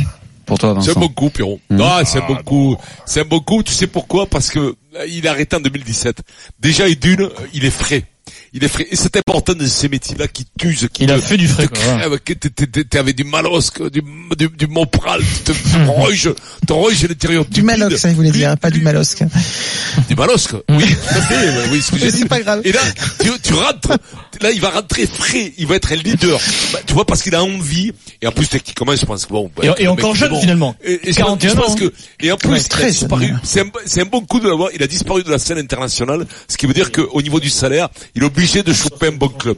Pour 0.45 0.57
toi, 0.59 0.75
C'est 0.81 0.89
un 0.89 0.93
Vincent. 0.93 0.99
bon 0.99 1.07
coup, 1.09 1.29
Pierrot. 1.29 1.59
Mmh. 1.69 1.75
Non, 1.77 1.89
c'est 2.03 2.19
un 2.21 2.27
bon 2.27 2.35
coup. 2.43 2.75
C'est 3.05 3.21
un 3.21 3.25
bon 3.25 3.39
coup. 3.39 3.63
Tu 3.63 3.73
sais 3.73 3.87
pourquoi? 3.87 4.25
Parce 4.25 4.49
que 4.49 4.59
euh, 4.59 5.05
il 5.07 5.27
a 5.27 5.31
arrêté 5.31 5.55
en 5.55 5.59
2017. 5.61 6.21
Déjà, 6.59 6.87
et 6.89 6.95
d'une, 6.95 7.21
euh, 7.21 7.29
il 7.53 7.63
est 7.63 7.69
frais. 7.71 8.03
Il 8.53 8.63
est 8.63 8.67
frais. 8.67 8.85
Et 8.91 8.95
c'est 8.97 9.15
important 9.15 9.53
dans 9.53 9.65
ces 9.65 9.87
métiers-là 9.87 10.27
qui 10.27 10.45
t'usent, 10.59 10.89
qui 10.91 11.03
Il 11.03 11.07
te, 11.07 11.13
a 11.13 11.17
fait 11.19 11.37
du 11.37 11.47
frais, 11.47 11.67
te 11.67 11.73
quoi, 11.73 11.93
ouais. 12.09 12.19
crèvent, 12.19 12.19
t'es- 12.67 12.83
t'es- 12.83 12.97
avec 12.97 13.15
du 13.15 13.23
malosque, 13.23 13.81
du, 13.89 14.01
du, 14.37 14.49
du 14.49 14.67
mopral, 14.67 15.21
tu 15.45 15.53
te 15.53 15.77
roges, 15.87 16.29
te 16.67 16.73
roges 16.73 17.03
à 17.05 17.07
l'intérieur 17.07 17.45
Du 17.45 17.61
malox, 17.63 17.95
ça, 17.95 18.09
il 18.09 18.15
voulait 18.15 18.31
dire, 18.31 18.57
pas 18.57 18.69
du 18.69 18.81
malosque. 18.81 19.23
Du 20.09 20.15
malosque. 20.15 20.53
Oui, 20.69 20.83
fait. 20.85 21.69
Oui, 21.71 21.81
dit. 21.99 22.11
c'est 22.11 22.27
pas 22.27 22.41
grave. 22.41 22.61
Et 22.65 22.71
là, 22.73 22.81
tu, 23.21 23.29
tu 23.41 23.53
rentres. 23.53 23.97
Là, 24.41 24.51
il 24.51 24.59
va 24.61 24.69
rentrer 24.71 25.05
frais. 25.07 25.53
Il 25.57 25.67
va 25.67 25.75
être 25.75 25.91
un 25.91 25.95
leader. 25.95 26.39
Bah, 26.73 26.79
tu 26.85 26.93
vois, 26.93 27.05
parce 27.05 27.21
qu'il 27.21 27.35
a 27.35 27.43
envie. 27.43 27.91
Et 28.21 28.27
en 28.27 28.31
plus, 28.31 28.47
techniquement, 28.47 28.95
je 28.95 29.05
pense 29.05 29.25
que 29.25 29.31
bon. 29.31 29.51
bah, 29.55 29.75
Et- 29.77 29.83
et 29.83 29.87
encore 29.87 30.15
jeune, 30.15 30.29
bon. 30.31 30.39
finalement. 30.41 30.75
Et, 30.83 31.09
et 31.09 31.11
je 31.13 31.17
41 31.17 31.49
pense, 31.55 31.61
je 31.61 31.61
pense 31.61 31.71
ans. 31.71 31.75
que, 31.75 31.93
et 32.25 32.31
en 32.31 32.37
plus, 32.37 32.49
Ouais, 32.51 32.57
il 32.59 32.65
a 32.65 32.67
très 32.69 32.87
disparu. 32.89 33.33
C'est 33.43 33.61
un, 33.61 33.69
c'est 33.85 34.01
un 34.01 34.05
bon 34.05 34.21
coup 34.21 34.39
de 34.39 34.47
l'avoir. 34.47 34.69
Il 34.73 34.81
a 34.83 34.87
disparu 34.87 35.23
de 35.23 35.29
la 35.29 35.37
scène 35.39 35.57
internationale. 35.57 36.25
Ce 36.47 36.57
qui 36.57 36.65
veut 36.65 36.73
dire 36.73 36.91
qu'au 36.91 37.21
niveau 37.21 37.39
du 37.39 37.49
salaire, 37.49 37.89
il 38.15 38.23
est 38.23 38.25
obligé 38.41 38.63
de 38.63 38.73
choper 38.73 39.09
un 39.09 39.11
bon 39.11 39.29
club. 39.29 39.57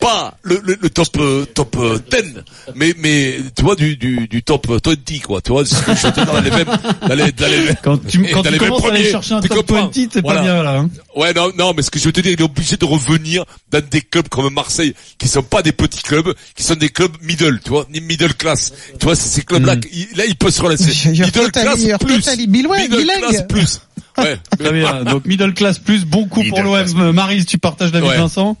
Pas 0.00 0.34
le, 0.42 0.60
le, 0.64 0.78
le 0.80 0.88
top 0.90 1.08
euh, 1.18 1.44
top 1.44 1.76
euh, 1.78 1.98
10, 2.10 2.34
mais 2.74 2.94
mais 2.98 3.36
tu 3.54 3.62
vois 3.62 3.76
du 3.76 3.96
du, 3.98 4.26
du 4.28 4.42
top 4.42 4.66
20 4.66 4.80
quoi. 5.22 5.42
Tu 5.42 5.52
vois 5.52 5.66
ce 5.66 5.74
que 5.82 5.94
je 5.94 6.06
veux 6.06 6.12
dire 6.12 6.24
dans 6.24 6.40
les 6.40 6.50
mêmes 6.50 6.66
dans 7.06 7.14
les 7.14 7.32
dans 7.32 7.46
les 7.46 7.74
Quand 7.82 7.98
tu, 8.06 8.22
quand 8.32 8.42
tu 8.42 8.56
commences 8.58 8.82
à 8.82 8.86
aller 8.86 8.94
premiers, 9.02 9.10
chercher 9.10 9.34
un 9.34 9.40
tu 9.42 9.48
top 9.48 9.58
comprends 9.66 9.90
20, 9.94 10.08
t'es 10.08 10.20
Voilà. 10.22 10.40
pas 10.40 10.44
bien 10.46 10.62
là. 10.62 10.78
Hein. 10.78 10.90
Ouais, 11.14 11.34
non, 11.34 11.50
non, 11.58 11.74
mais 11.76 11.82
ce 11.82 11.90
que 11.90 11.98
je 11.98 12.06
veux 12.06 12.12
te 12.12 12.20
dire, 12.20 12.32
il 12.32 12.40
est 12.40 12.44
obligé 12.44 12.76
de 12.78 12.84
revenir 12.86 13.44
dans 13.70 13.82
des 13.90 14.00
clubs 14.00 14.28
comme 14.28 14.52
Marseille, 14.54 14.94
qui 15.18 15.28
sont 15.28 15.42
pas 15.42 15.60
des 15.62 15.72
petits 15.72 16.02
clubs, 16.02 16.32
qui 16.56 16.62
sont 16.62 16.76
des 16.76 16.88
clubs 16.88 17.12
middle, 17.22 17.60
tu 17.62 17.68
vois, 17.68 17.86
ni 17.92 18.00
middle 18.00 18.32
class. 18.34 18.72
Tu 18.98 19.04
vois, 19.04 19.14
ces 19.14 19.42
clubs-là, 19.42 19.76
Mm. 19.76 19.80
il- 19.92 20.08
là, 20.16 20.24
il 20.26 20.36
peut 20.36 20.50
se 20.50 20.62
relancer. 20.62 20.84
Middle 21.10 21.50
class 21.52 21.78
plus. 22.00 22.46
Middle 22.46 23.06
class 23.20 23.42
plus. 23.48 23.80
Ouais. 24.16 24.38
Très 24.58 24.72
bien. 24.72 25.04
Donc 25.04 25.26
middle 25.26 25.52
class 25.52 25.78
plus, 25.78 26.04
bon 26.06 26.26
coup 26.26 26.42
pour 26.48 26.58
Middle 26.62 26.70
class. 26.70 26.94
l'OM. 26.94 27.12
Marise, 27.12 27.44
tu 27.44 27.58
partages 27.58 27.92
Ouais. 27.92 28.00
Vincent 28.16 28.56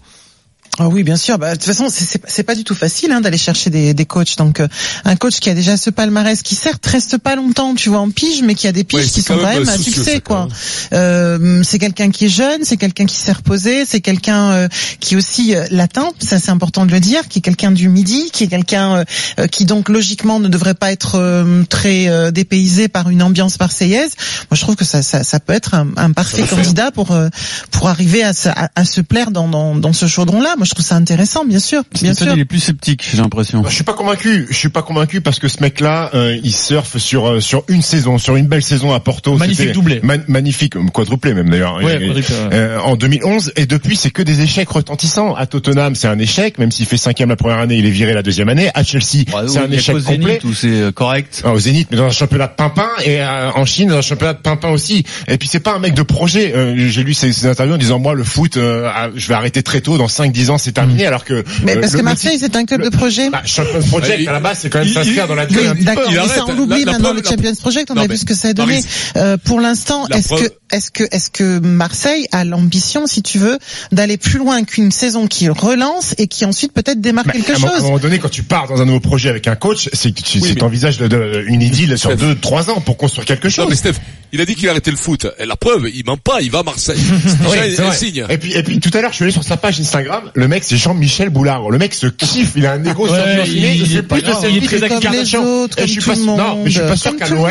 Ah 0.82 0.88
oui, 0.88 1.02
bien 1.02 1.16
sûr. 1.18 1.36
Bah, 1.38 1.50
de 1.50 1.56
toute 1.56 1.66
façon, 1.66 1.88
c'est- 1.90 2.42
pas 2.42 2.54
du 2.54 2.64
tout 2.64 2.74
facile 2.74 3.12
hein, 3.12 3.20
d'aller 3.20 3.36
chercher 3.36 3.68
des, 3.68 3.92
des 3.92 4.06
coachs. 4.06 4.36
Donc, 4.38 4.60
euh, 4.60 4.68
un 5.04 5.14
coach 5.14 5.38
qui 5.38 5.50
a 5.50 5.54
déjà 5.54 5.76
ce 5.76 5.90
palmarès, 5.90 6.40
qui 6.42 6.54
certes 6.54 6.86
reste 6.86 7.18
pas 7.18 7.36
longtemps, 7.36 7.74
tu 7.74 7.90
vois, 7.90 7.98
en 7.98 8.08
pige, 8.10 8.40
mais 8.42 8.54
qui 8.54 8.66
a 8.66 8.72
des 8.72 8.82
piges 8.82 9.00
Ouais, 9.00 9.06
qui 9.06 9.20
sont 9.20 9.36
quand 9.36 9.42
même 9.46 9.66
soucieux, 9.66 9.92
succès, 9.92 10.20
quoi. 10.22 10.48
Euh, 10.94 11.62
c'est 11.64 11.78
quelqu'un 11.78 12.10
qui 12.10 12.24
est 12.24 12.28
jeune, 12.30 12.60
c'est 12.64 12.78
quelqu'un 12.78 13.04
qui 13.04 13.16
s'est 13.16 13.32
reposé, 13.32 13.84
c'est 13.84 14.00
quelqu'un 14.00 14.50
euh, 14.52 14.68
qui 15.00 15.16
aussi 15.16 15.54
euh, 15.54 15.66
latin, 15.70 16.08
ça 16.18 16.38
c'est 16.38 16.50
important 16.50 16.86
de 16.86 16.92
le 16.92 17.00
dire, 17.00 17.28
qui 17.28 17.40
est 17.40 17.42
quelqu'un 17.42 17.72
du 17.72 17.88
midi, 17.90 18.30
qui 18.32 18.44
est 18.44 18.48
quelqu'un 18.48 19.04
euh, 19.38 19.46
qui 19.48 19.66
donc 19.66 19.90
logiquement 19.90 20.40
ne 20.40 20.48
devrait 20.48 20.74
pas 20.74 20.90
être 20.92 21.16
euh, 21.16 21.62
très 21.68 22.08
euh, 22.08 22.30
dépaysé 22.30 22.88
par 22.88 23.10
une 23.10 23.22
ambiance 23.22 23.60
marseillaise. 23.60 24.12
Moi, 24.50 24.56
je 24.56 24.60
trouve 24.62 24.76
que 24.76 24.84
ça, 24.86 25.02
ça, 25.02 25.24
ça 25.24 25.40
peut 25.40 25.52
être 25.52 25.74
un, 25.74 25.88
un 25.96 26.12
parfait 26.12 26.42
candidat 26.44 26.90
pour 26.90 27.12
euh, 27.12 27.28
pour 27.70 27.88
arriver 27.88 28.22
à 28.24 28.32
se, 28.32 28.48
à, 28.48 28.70
à 28.74 28.84
se 28.86 29.02
plaire 29.02 29.30
dans, 29.30 29.46
dans, 29.48 29.74
dans 29.76 29.92
ce 29.92 30.06
chaudron-là. 30.06 30.54
Moi, 30.56 30.66
je 30.70 30.74
trouve 30.74 30.86
ça 30.86 30.96
intéressant, 30.96 31.44
bien 31.44 31.58
sûr, 31.58 31.82
bien 32.00 32.14
sûr. 32.14 32.32
il 32.32 32.38
est 32.40 32.44
plus 32.44 32.60
sceptique, 32.60 33.04
j'ai 33.10 33.18
l'impression. 33.18 33.60
Bah, 33.60 33.68
je 33.68 33.74
suis 33.74 33.84
pas 33.84 33.92
convaincu. 33.92 34.46
Je 34.50 34.56
suis 34.56 34.68
pas 34.68 34.82
convaincu 34.82 35.20
parce 35.20 35.38
que 35.38 35.48
ce 35.48 35.60
mec-là, 35.60 36.10
euh, 36.14 36.38
il 36.42 36.54
surfe 36.54 36.96
sur 36.98 37.26
euh, 37.28 37.40
sur 37.40 37.64
une 37.68 37.82
saison, 37.82 38.18
sur 38.18 38.36
une 38.36 38.46
belle 38.46 38.62
saison 38.62 38.92
à 38.94 39.00
Porto. 39.00 39.36
Magnifique 39.36 39.72
doublé. 39.72 40.00
ma- 40.02 40.16
magnifique, 40.28 40.76
euh, 40.76 40.86
quadruplé 40.92 41.34
même 41.34 41.50
d'ailleurs. 41.50 41.76
Ouais, 41.82 41.92
quadruplé, 41.98 42.20
ouais. 42.22 42.48
euh, 42.52 42.78
en 42.80 42.96
2011 42.96 43.52
et 43.56 43.66
depuis 43.66 43.96
c'est 43.96 44.10
que 44.10 44.22
des 44.22 44.40
échecs 44.42 44.68
retentissants. 44.68 45.34
À 45.34 45.46
Tottenham 45.46 45.94
c'est 45.94 46.08
un 46.08 46.18
échec, 46.18 46.58
même 46.58 46.70
s'il 46.70 46.86
fait 46.86 46.96
cinquième 46.96 47.28
la 47.30 47.36
première 47.36 47.58
année, 47.58 47.76
il 47.76 47.86
est 47.86 47.90
viré 47.90 48.12
la 48.14 48.22
deuxième 48.22 48.48
année. 48.48 48.70
À 48.74 48.82
Chelsea 48.84 49.24
Ouais, 49.34 49.48
c'est 49.48 49.58
un 49.58 49.70
échec 49.70 49.96
complet. 50.04 50.38
où 50.44 50.54
c'est 50.54 50.92
correct. 50.94 51.42
Ah, 51.44 51.52
au 51.52 51.58
Zénith, 51.58 51.88
mais 51.90 51.96
dans 51.96 52.04
un 52.04 52.10
championnat 52.10 52.46
de 52.46 52.54
pimpin 52.54 52.88
et 53.04 53.20
euh, 53.20 53.50
en 53.52 53.64
Chine 53.64 53.88
dans 53.88 53.96
un 53.98 54.02
championnat 54.02 54.34
de 54.34 54.38
pimpin 54.40 54.68
aussi. 54.70 55.04
Et 55.28 55.36
puis 55.36 55.48
c'est 55.48 55.60
pas 55.60 55.74
un 55.74 55.78
mec 55.80 55.94
de 55.94 56.02
projet. 56.02 56.52
Euh, 56.54 56.88
J'ai 56.88 57.02
lu 57.02 57.14
ses, 57.14 57.32
ses 57.32 57.46
interviews 57.46 57.74
en 57.74 57.78
disant 57.78 57.98
moi 57.98 58.14
le 58.14 58.22
foot, 58.24 58.56
euh, 58.56 58.88
ah, 58.94 59.08
je 59.14 59.26
vais 59.28 59.34
arrêter 59.34 59.62
très 59.62 59.80
tôt, 59.80 59.98
dans 59.98 60.06
5-10 60.06 60.50
ans 60.50 60.58
c'est 60.60 60.72
terminé. 60.72 61.06
Alors 61.06 61.24
que 61.24 61.44
Mais 61.64 61.76
euh, 61.76 61.80
parce 61.80 61.92
que 61.92 61.98
le 61.98 62.02
Marseille, 62.04 62.36
c'est 62.38 62.54
un 62.56 62.64
club 62.64 62.80
le- 62.82 62.90
de 62.90 62.96
projet. 62.96 63.30
bah, 63.30 63.42
Champions 63.44 63.80
Project 63.82 64.10
Ouais, 64.18 64.22
il- 64.22 64.28
à 64.28 64.32
la 64.32 64.40
base 64.40 64.58
c'est 64.62 64.70
quand 64.70 64.80
même 64.80 64.88
s'inscrire 64.88 65.26
dans 65.28 65.34
la 65.34 65.46
peu. 65.46 65.54
d'accord, 65.80 66.10
mais 66.10 66.28
ça 66.28 66.44
on 66.46 66.52
l'oublie 66.54 66.84
maintenant 66.84 67.12
le 67.12 67.22
Champions 67.22 67.54
Project, 67.54 67.90
on 67.90 67.94
Non, 67.94 68.02
a 68.02 68.06
vu 68.06 68.16
ce 68.16 68.24
que 68.24 68.34
ça 68.34 68.48
a 68.48 68.52
non, 68.52 68.64
donné. 68.64 68.80
Euh, 69.16 69.36
pour 69.42 69.60
l'instant, 69.60 70.06
est-ce 70.08 70.28
que 70.34 70.50
est-ce 70.72 70.90
que 70.92 71.04
est-ce 71.10 71.30
que 71.30 71.58
Marseille 71.58 72.26
a 72.32 72.44
l'ambition, 72.44 73.06
si 73.06 73.22
tu 73.22 73.38
veux, 73.38 73.58
d'aller 73.92 74.16
plus 74.16 74.38
loin 74.38 74.62
qu'une 74.64 74.90
saison 74.92 75.26
qui 75.26 75.48
relance 75.48 76.14
et 76.18 76.26
qui 76.28 76.44
ensuite 76.44 76.72
peut-être 76.72 77.00
démarre 77.00 77.24
Mais 77.26 77.32
quelque 77.32 77.52
moment- 77.54 77.66
À 77.66 77.70
un 77.70 77.74
chose 77.76 77.82
moment 77.84 77.98
donné, 77.98 78.18
quand 78.18 78.28
tu 78.28 78.42
pars 78.42 78.68
dans 78.68 78.80
un 78.80 78.84
nouveau 78.84 79.00
projet 79.00 79.28
avec 79.28 79.48
un 79.48 79.56
coach, 79.56 79.88
c'est 79.92 80.12
que 80.12 80.20
tu 80.22 80.38
de- 80.40 81.44
une 81.48 81.62
idylle 81.62 81.98
sur 81.98 82.16
deux, 82.16 82.34
trois 82.34 82.70
ans 82.70 82.80
pour 82.80 82.96
construire 82.96 83.26
quelque 83.26 83.46
Non 83.46 83.50
chose. 83.50 83.66
mais 83.70 83.76
Steph, 83.76 83.94
il 84.32 84.40
a 84.40 84.44
dit 84.44 84.54
qu'il 84.54 84.68
arrêtait 84.68 84.90
le 84.90 84.96
foot. 84.96 85.26
Et 85.38 85.46
la 85.46 85.56
preuve, 85.56 85.88
il 85.92 86.04
ment 86.06 86.16
pas, 86.16 86.40
il 86.40 86.50
va 86.50 86.60
à 86.60 86.62
Marseille. 86.62 86.98
Et 88.30 88.38
puis, 88.38 88.52
et 88.52 88.62
puis 88.62 88.80
tout 88.80 88.90
à 88.96 89.00
l'heure, 89.00 89.10
je 89.10 89.16
suis 89.16 89.24
allé 89.24 89.32
sur 89.32 89.44
sa 89.44 89.56
page 89.56 89.80
Instagram. 89.80 90.30
Le 90.40 90.48
mec, 90.48 90.64
c'est 90.64 90.76
Jean-Michel 90.78 91.28
Boulard. 91.28 91.68
Le 91.70 91.76
mec 91.78 91.92
se 91.94 92.06
kiffe. 92.06 92.52
Il 92.56 92.64
a 92.66 92.72
un 92.72 92.82
égo 92.84 93.02
Ouais, 93.04 93.10
surdimensionné. 93.10 93.46
il- 93.46 93.64
Il 93.64 93.76
il 93.76 93.82
est 93.82 93.96
fait 93.96 94.02
pas 94.02 94.14
plus 94.16 94.22
de 94.22 94.28
est 94.28 94.32
que 94.32 94.66
très 94.66 94.76
Kim 94.78 94.88
comme 94.88 94.96
les 94.98 95.00
Kardashian. 95.02 95.42
autres, 95.44 95.76
Et 95.76 95.80
comme 95.82 95.86
je 95.86 95.92
suis 95.92 96.00
tout 96.00 96.08
pas 96.10 96.16
le 96.16 96.22
sûr- 96.22 96.36
non, 96.36 96.56
mais 96.64 96.70
je 96.70 96.78
suis 96.78 96.88
pas 96.88 96.96
sûr 96.96 97.16
qu'à 97.16 97.28
l'OM, 97.28 97.50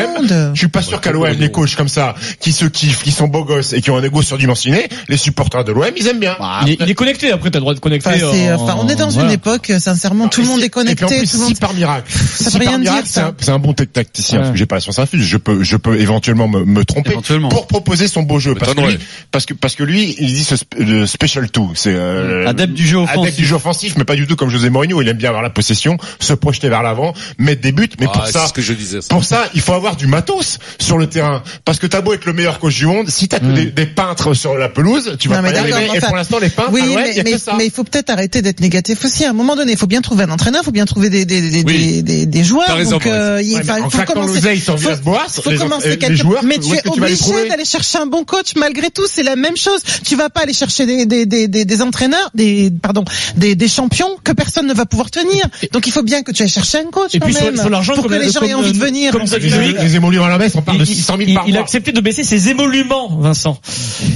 je 0.54 0.58
suis 0.58 0.68
pas 0.68 0.82
sûr 0.82 1.00
qu'à 1.00 1.12
l'OM, 1.12 1.26
les 1.38 1.50
coachs 1.52 1.76
comme 1.76 1.88
ça, 1.88 2.14
qui 2.40 2.52
se 2.52 2.64
kiffent, 2.64 3.02
qui 3.04 3.12
sont 3.12 3.28
beaux 3.28 3.44
gosses 3.44 3.72
et 3.74 3.80
qui 3.80 3.90
ont 3.90 3.96
un 3.96 4.02
égo 4.02 4.22
surdimensionné, 4.22 4.88
les 5.08 5.16
supporters 5.16 5.62
de 5.64 5.70
l'OM, 5.72 5.84
ils 5.96 6.06
aiment 6.08 6.18
bien. 6.18 6.36
Il 6.66 6.70
est, 6.72 6.76
il 6.80 6.90
est 6.90 6.94
connecté. 6.94 7.30
Après, 7.30 7.50
t'as 7.50 7.58
le 7.58 7.62
droit 7.62 7.74
de 7.74 7.78
connecter. 7.80 8.08
Enfin, 8.08 8.18
c'est- 8.18 8.52
en- 8.52 8.60
enfin, 8.60 8.76
on 8.80 8.88
est 8.88 8.96
dans 8.96 9.08
voilà. 9.08 9.28
une 9.28 9.34
époque, 9.34 9.72
sincèrement, 9.78 10.26
tout 10.28 10.40
le 10.42 10.48
monde 10.48 10.58
est 10.60 10.64
Et 10.64 10.68
puis 10.68 10.70
connecté, 10.70 11.04
en 11.04 11.08
plus, 11.08 11.30
tout 11.30 11.36
le 11.36 11.42
monde. 11.44 11.54
si 11.54 11.60
par 11.60 11.74
miracle, 11.74 12.10
Ça 12.12 12.50
si 12.50 12.58
par 12.58 12.60
rien 12.66 12.70
dire, 12.78 12.90
miracle, 12.90 13.02
c'est 13.06 13.20
ça. 13.20 13.26
un, 13.28 13.34
c'est 13.38 13.50
un 13.52 13.58
bon 13.60 13.72
tacticien, 13.72 14.38
Ouais. 14.38 14.42
parce 14.42 14.52
que 14.52 14.58
j'ai 14.58 14.66
pas 14.66 14.74
la 14.76 14.80
science 14.80 14.98
infuse, 14.98 15.22
je 15.22 15.36
peux, 15.36 15.62
je 15.62 15.76
peux 15.76 16.00
éventuellement 16.00 16.48
me, 16.48 16.64
me 16.64 16.84
tromper 16.84 17.12
Éventuellement. 17.12 17.50
pour 17.50 17.66
proposer 17.68 18.08
son 18.08 18.22
beau 18.22 18.40
jeu, 18.40 18.54
parce 18.56 18.74
que, 18.74 18.80
lui, 18.80 18.98
parce 19.30 19.46
que 19.46 19.54
parce 19.54 19.76
que 19.76 19.84
lui, 19.84 20.16
il 20.18 20.32
dit 20.34 20.44
ce 20.44 20.54
le 20.78 21.06
special 21.06 21.48
two, 21.50 21.70
c'est 21.74 21.94
euh, 21.94 22.48
Adepte 22.48 22.79
du 22.80 22.86
jeu 22.86 22.96
offensif. 22.98 23.20
adepte 23.22 23.36
du 23.38 23.44
jeu 23.46 23.54
offensif, 23.56 23.94
mais 23.96 24.04
pas 24.04 24.16
du 24.16 24.26
tout 24.26 24.36
comme 24.36 24.50
José 24.50 24.70
Mourinho. 24.70 25.00
Il 25.02 25.08
aime 25.08 25.16
bien 25.16 25.28
avoir 25.28 25.42
la 25.42 25.50
possession, 25.50 25.96
se 26.18 26.32
projeter 26.32 26.68
vers 26.68 26.82
l'avant, 26.82 27.12
mettre 27.38 27.60
des 27.60 27.72
buts, 27.72 27.88
mais 28.00 28.06
Ah, 28.08 28.12
pour 28.18 28.26
ça. 28.26 28.46
ce 28.46 28.52
que 28.52 28.62
je 28.62 28.72
disais. 28.72 29.00
ça. 29.00 29.08
Pour 29.08 29.24
ça, 29.24 29.44
il 29.54 29.60
faut 29.60 29.72
avoir 29.72 29.96
du 29.96 30.06
matos 30.06 30.58
sur 30.78 30.98
le 30.98 31.06
terrain. 31.08 31.42
Parce 31.64 31.78
que 31.78 31.86
t'as 31.86 32.00
beau 32.00 32.14
être 32.14 32.24
le 32.24 32.32
meilleur 32.32 32.58
coach 32.58 32.76
du 32.76 32.86
monde, 32.86 33.08
si 33.08 33.28
t'as 33.28 33.38
que 33.38 33.44
des, 33.46 33.66
des 33.66 33.86
peintres 33.86 34.34
sur 34.34 34.54
la 34.56 34.68
pelouse, 34.68 35.16
tu 35.18 35.28
vas 35.28 35.36
Non, 35.36 35.42
pas 35.42 35.48
mais 35.50 35.56
y 35.56 35.58
arriver. 35.72 35.86
Et 35.94 35.98
enfin, 35.98 36.06
pour 36.08 36.16
l'instant, 36.16 36.38
les 36.38 36.48
peintres, 36.48 36.70
Oui, 36.72 36.80
ah 36.84 36.88
ouais, 36.88 37.02
mais, 37.02 37.10
il 37.10 37.16
y 37.16 37.20
a 37.20 37.22
mais, 37.24 37.32
que 37.32 37.38
ça. 37.38 37.54
mais 37.58 37.66
il 37.66 37.70
faut 37.72 37.84
peut-être 37.84 38.10
arrêter 38.10 38.42
d'être 38.42 38.60
négatif 38.60 39.04
aussi. 39.04 39.24
À 39.24 39.30
un 39.30 39.34
moment 39.34 39.56
donné, 39.56 39.72
il 39.72 39.78
faut 39.78 39.86
bien 39.86 40.00
trouver 40.00 40.24
un 40.24 40.30
entraîneur, 40.30 40.62
il 40.62 40.64
faut 40.64 40.70
bien 40.72 40.86
trouver 40.86 41.10
des, 41.10 41.24
des, 41.24 41.40
des, 41.50 41.62
Oui. 41.64 41.78
des, 41.78 42.02
des, 42.02 42.26
des 42.26 42.44
joueurs. 42.44 42.66
Donc, 42.90 43.06
euh, 43.06 43.40
il 43.44 43.54
Ouais, 43.56 43.70
en 43.70 43.90
faut 43.90 44.02
commencer. 44.04 44.56
sur 44.56 44.74
faut- 44.74 44.80
Villas-Boas, 44.80 45.26
faut 45.28 45.50
les, 45.50 45.56
commencer 45.58 45.96
les 45.96 46.16
joueurs, 46.16 46.42
mais 46.44 46.58
tu 46.58 46.72
es 46.74 46.88
obligé 46.88 47.48
d'aller 47.48 47.64
chercher 47.64 47.98
un 47.98 48.06
bon 48.06 48.24
coach 48.24 48.54
malgré 48.56 48.90
tout. 48.90 49.04
C'est 49.10 49.22
la 49.22 49.36
même 49.36 49.56
chose. 49.56 49.80
Tu 50.04 50.16
vas 50.16 50.30
pas 50.30 50.40
aller 50.42 50.52
chercher 50.52 50.86
des, 50.86 51.06
des, 51.06 51.26
des, 51.26 51.48
des, 51.48 51.64
des 51.64 51.82
entraîneurs, 51.82 52.30
des 52.34 52.69
pardon, 52.70 53.04
des, 53.36 53.54
des 53.54 53.68
champions 53.68 54.08
que 54.22 54.32
personne 54.32 54.66
ne 54.66 54.74
va 54.74 54.86
pouvoir 54.86 55.10
tenir. 55.10 55.46
Donc 55.72 55.86
il 55.86 55.92
faut 55.92 56.02
bien 56.02 56.22
que 56.22 56.32
tu 56.32 56.42
ailles 56.42 56.48
chercher 56.48 56.78
un 56.78 56.90
coach. 56.90 57.14
Et 57.14 57.18
quand 57.18 57.26
puis 57.26 57.34
même, 57.34 57.56
sur 57.56 57.70
l'argent, 57.70 57.94
pour 57.94 58.06
que 58.06 58.14
les 58.14 58.30
gens 58.30 58.42
aient 58.42 58.54
envie 58.54 58.72
de 58.72 58.78
venir. 58.78 59.12
Comme 59.12 59.24
Xavier 59.24 59.50
Les, 59.80 59.96
émoluments 59.96 60.24
à 60.26 60.28
la 60.30 60.38
baisse, 60.38 60.54
on 60.56 60.62
parle 60.62 60.78
de 60.78 60.84
il, 60.84 60.86
600 60.94 61.16
000 61.18 61.28
il- 61.28 61.34
par 61.34 61.44
il 61.48 61.56
a 61.56 61.60
accepté 61.60 61.92
de 61.92 62.00
baisser 62.00 62.24
ses 62.24 62.48
émoluments, 62.48 63.08
Vincent. 63.20 63.58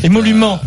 Émoluments. 0.03 0.61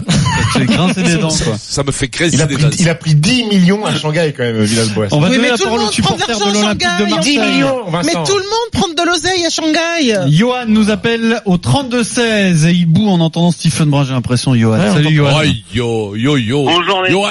C'est 0.53 0.65
grincer 0.65 1.03
des 1.03 1.15
dents, 1.15 1.29
quoi. 1.29 1.55
Ça 1.59 1.83
me 1.83 1.91
fait 1.91 2.07
graisser 2.07 2.35
Il 2.35 2.41
a, 2.41 2.45
des 2.45 2.55
pris, 2.55 2.63
dents. 2.63 2.69
il 2.79 2.89
a 2.89 2.95
pris 2.95 3.15
10 3.15 3.43
millions 3.45 3.85
à 3.85 3.95
Shanghai 3.95 4.33
quand 4.35 4.43
même, 4.43 4.61
Villas-Boas. 4.63 5.07
On 5.11 5.19
va 5.19 5.29
Oui, 5.29 5.35
donner 5.35 5.43
mais 5.43 5.49
la 5.51 5.57
tout 5.57 5.63
le 5.63 5.69
parole 5.69 5.79
au 5.79 5.83
monde 5.83 5.91
prend 6.01 6.15
de 6.15 6.21
supporter 6.21 6.25
de 6.25 6.31
l'argent 6.31 6.45
à 6.49 6.53
l'Olympique 6.53 6.79
de 6.79 6.85
Shanghai, 6.87 7.09
Marseille. 7.15 7.33
10 7.33 7.39
millions, 7.39 7.75
Mais 8.05 8.11
tout 8.13 8.37
le 8.37 8.43
monde 8.43 8.71
prend 8.71 8.87
de 8.89 9.09
l'oseille 9.09 9.45
à 9.45 9.49
Shanghai. 9.49 10.31
Johan 10.35 10.65
nous 10.67 10.89
appelle 10.89 11.41
au 11.45 11.57
32-16 11.57 12.65
et 12.67 12.71
il 12.71 12.85
boue 12.85 13.09
en 13.09 13.19
entendant 13.19 13.51
Stephen 13.51 13.89
Brun, 13.89 14.05
j'ai 14.05 14.13
l'impression, 14.13 14.55
Johan. 14.55 14.77
Salut, 14.93 15.13
Johan. 15.15 15.31
Oh, 15.43 15.47
yo, 15.73 16.15
yo, 16.15 16.37
yo. 16.37 16.63
Bonjour 16.65 17.01
les 17.03 17.11
Johan. 17.11 17.29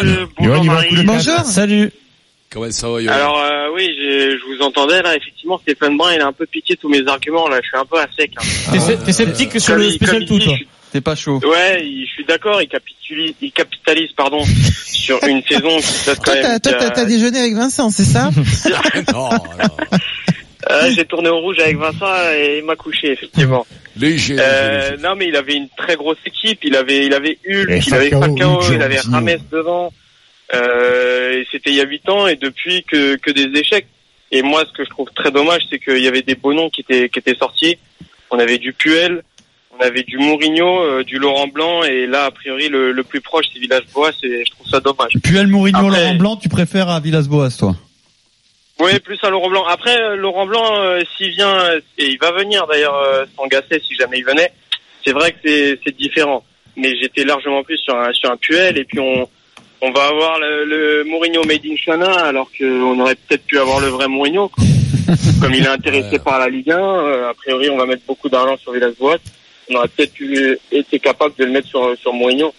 Bonjour 0.49 0.65
Marie. 0.65 1.05
Bonjour. 1.05 1.39
Salut. 1.45 1.91
Comment 2.51 2.71
ça 2.71 2.89
va, 2.89 2.99
Alors 3.13 3.41
euh, 3.41 3.75
oui, 3.75 3.89
je 3.99 4.37
vous 4.57 4.63
entendais 4.63 5.03
là, 5.03 5.17
effectivement 5.17 5.59
Stéphane 5.59 5.97
Brun, 5.97 6.15
il 6.15 6.21
a 6.21 6.27
un 6.27 6.33
peu 6.33 6.47
piqué 6.47 6.77
tous 6.77 6.89
mes 6.89 7.07
arguments 7.07 7.49
là, 7.49 7.59
je 7.63 7.67
suis 7.69 7.77
un 7.77 7.85
peu 7.85 7.99
à 7.99 8.07
sec. 8.17 8.31
hein. 8.39 8.43
T'es 8.73 8.79
sceptique 8.79 9.05
t'es 9.05 9.13
sceptique 9.13 9.61
sur 9.61 9.75
Comme 9.75 9.83
le 9.83 9.91
spécial 9.91 10.25
tout, 10.27 10.39
toi. 10.39 10.55
T'es 10.93 11.01
pas 11.01 11.17
chaud. 11.17 11.41
Ouais, 11.45 11.83
je 11.83 12.07
suis 12.13 12.25
d'accord, 12.25 12.63
il 12.63 12.69
capitalise, 12.69 13.35
il 13.43 13.51
capitalise 13.51 14.13
pardon 14.17 14.43
sur 14.87 15.19
une 15.25 15.43
saison 15.43 15.77
qui 15.79 16.07
date 16.07 16.19
quand 16.25 16.33
Toi, 16.33 16.35
t'as, 16.41 16.49
même. 16.51 16.61
toi, 16.61 16.91
t'as, 16.91 17.05
déjeuné 17.05 17.39
avec 17.41 17.55
Vincent, 17.55 17.91
c'est 17.91 18.05
ça 18.05 18.31
Non, 19.13 19.29
non. 19.31 19.99
Euh, 20.71 20.91
j'ai 20.95 21.05
tourné 21.05 21.29
au 21.29 21.39
rouge 21.41 21.59
avec 21.61 21.77
Vincent 21.77 22.13
et 22.37 22.59
il 22.59 22.65
m'a 22.65 22.77
couché 22.77 23.13
effectivement. 23.13 23.67
Léger. 23.97 24.37
Euh, 24.39 24.91
léger. 24.91 25.03
non 25.03 25.15
mais 25.17 25.27
il 25.27 25.37
avait 25.37 25.55
une 25.55 25.69
très 25.77 25.97
grosse 25.97 26.19
équipe, 26.27 26.61
il 26.63 26.75
avait 26.77 27.07
il 27.07 27.13
avait 27.15 27.39
Hulk, 27.49 27.87
il 27.87 27.95
avait 27.95 28.11
Falcao, 28.11 28.61
il 28.73 28.83
avait. 28.83 29.01
Rames 29.01 29.37
devant. 29.51 29.93
Euh, 30.55 31.43
c'était 31.51 31.71
il 31.71 31.77
y 31.77 31.81
a 31.81 31.85
huit 31.85 32.09
ans 32.09 32.27
et 32.27 32.37
depuis 32.37 32.85
que 32.85 33.17
que 33.17 33.31
des 33.31 33.49
échecs. 33.59 33.87
Et 34.31 34.43
moi 34.43 34.65
ce 34.67 34.73
que 34.73 34.85
je 34.85 34.91
trouve 34.91 35.09
très 35.15 35.31
dommage 35.31 35.63
c'est 35.71 35.79
qu'il 35.79 35.99
y 36.03 36.09
avait 36.09 36.23
des 36.23 36.35
beaux 36.37 36.55
noms 36.55 36.71
qui 36.71 36.83
étaient 36.83 37.09
qui 37.09 37.19
étaient 37.19 37.35
sortis. 37.37 37.79
On 38.31 38.39
avait 38.39 38.59
du 38.59 38.73
Puel, 38.73 39.23
on 39.77 39.83
avait 39.83 40.03
du 40.03 40.19
Mourinho, 40.19 40.81
euh, 40.83 41.05
du 41.05 41.19
Laurent 41.19 41.49
Blanc 41.49 41.83
et 41.85 42.07
là 42.07 42.25
a 42.27 42.31
priori 42.31 42.69
le, 42.69 42.93
le 42.93 43.03
plus 43.05 43.21
proche 43.21 43.47
c'est 43.53 43.59
Villas-Boas 43.61 44.13
et 44.23 44.45
je 44.45 44.51
trouve 44.53 44.67
ça 44.69 44.81
dommage. 44.81 45.13
Puel 45.23 45.47
Mourinho, 45.49 45.79
Après- 45.87 46.01
Laurent 46.01 46.15
Blanc, 46.17 46.37
tu 46.37 46.49
préfères 46.49 46.89
à 46.89 47.01
Villas-Boas, 47.01 47.51
toi? 47.59 47.75
Oui, 48.79 48.99
plus 49.01 49.19
à 49.23 49.31
Laurent 49.31 49.49
Blanc. 49.49 49.65
Après, 49.67 49.97
euh, 49.99 50.17
Laurent 50.17 50.45
Blanc, 50.47 50.77
euh, 50.77 51.01
s'il 51.17 51.31
vient, 51.31 51.71
et 51.97 52.07
il 52.07 52.19
va 52.19 52.31
venir 52.33 52.67
d'ailleurs 52.67 53.27
sans 53.35 53.47
Gasset 53.47 53.81
si 53.81 53.95
jamais 53.95 54.19
il 54.19 54.25
venait, 54.25 54.53
c'est 55.05 55.13
vrai 55.13 55.33
que 55.33 55.39
c'est, 55.45 55.81
c'est 55.85 55.97
différent. 55.97 56.45
Mais 56.77 56.95
j'étais 57.01 57.25
largement 57.25 57.63
plus 57.65 57.79
sur 57.79 57.97
un, 57.97 58.13
sur 58.13 58.31
un 58.31 58.37
Puel 58.37 58.77
et 58.77 58.85
puis 58.85 59.01
on, 59.01 59.27
on 59.87 59.93
va 59.93 60.09
avoir 60.09 60.39
le, 60.41 60.65
le 60.65 61.05
Mourinho 61.05 61.45
Made 61.45 61.65
in 61.65 61.77
China 61.77 62.11
alors 62.25 62.51
qu'on 62.59 62.99
aurait 62.99 63.15
peut-être 63.15 63.45
pu 63.45 63.59
avoir 63.59 63.81
le 63.81 63.89
vrai 63.89 64.09
Mourinho. 64.09 64.49
quoi. 64.49 64.65
Comme 65.41 65.55
il 65.55 65.65
est 65.65 65.69
intéressé 65.69 66.19
par 66.19 66.41
la 66.41 66.49
Ligue 66.49 66.73
1, 66.73 66.79
euh, 66.79 67.31
a 67.31 67.35
priori 67.35 67.71
on 67.71 67.77
va 67.77 67.87
mettre 67.87 68.03
beaucoup 68.07 68.29
d'argent 68.29 68.57
sur 68.57 68.73
Villas-Boas. 68.73 69.19
On 69.71 69.77
aurait 69.77 69.89
peut-être 69.89 70.13
pu, 70.13 70.59
été 70.73 70.99
capable 70.99 71.35
de 71.39 71.45
le 71.45 71.53
mettre 71.53 71.69
sur, 71.69 71.97
sur 71.99 72.13
Mourinho. 72.13 72.53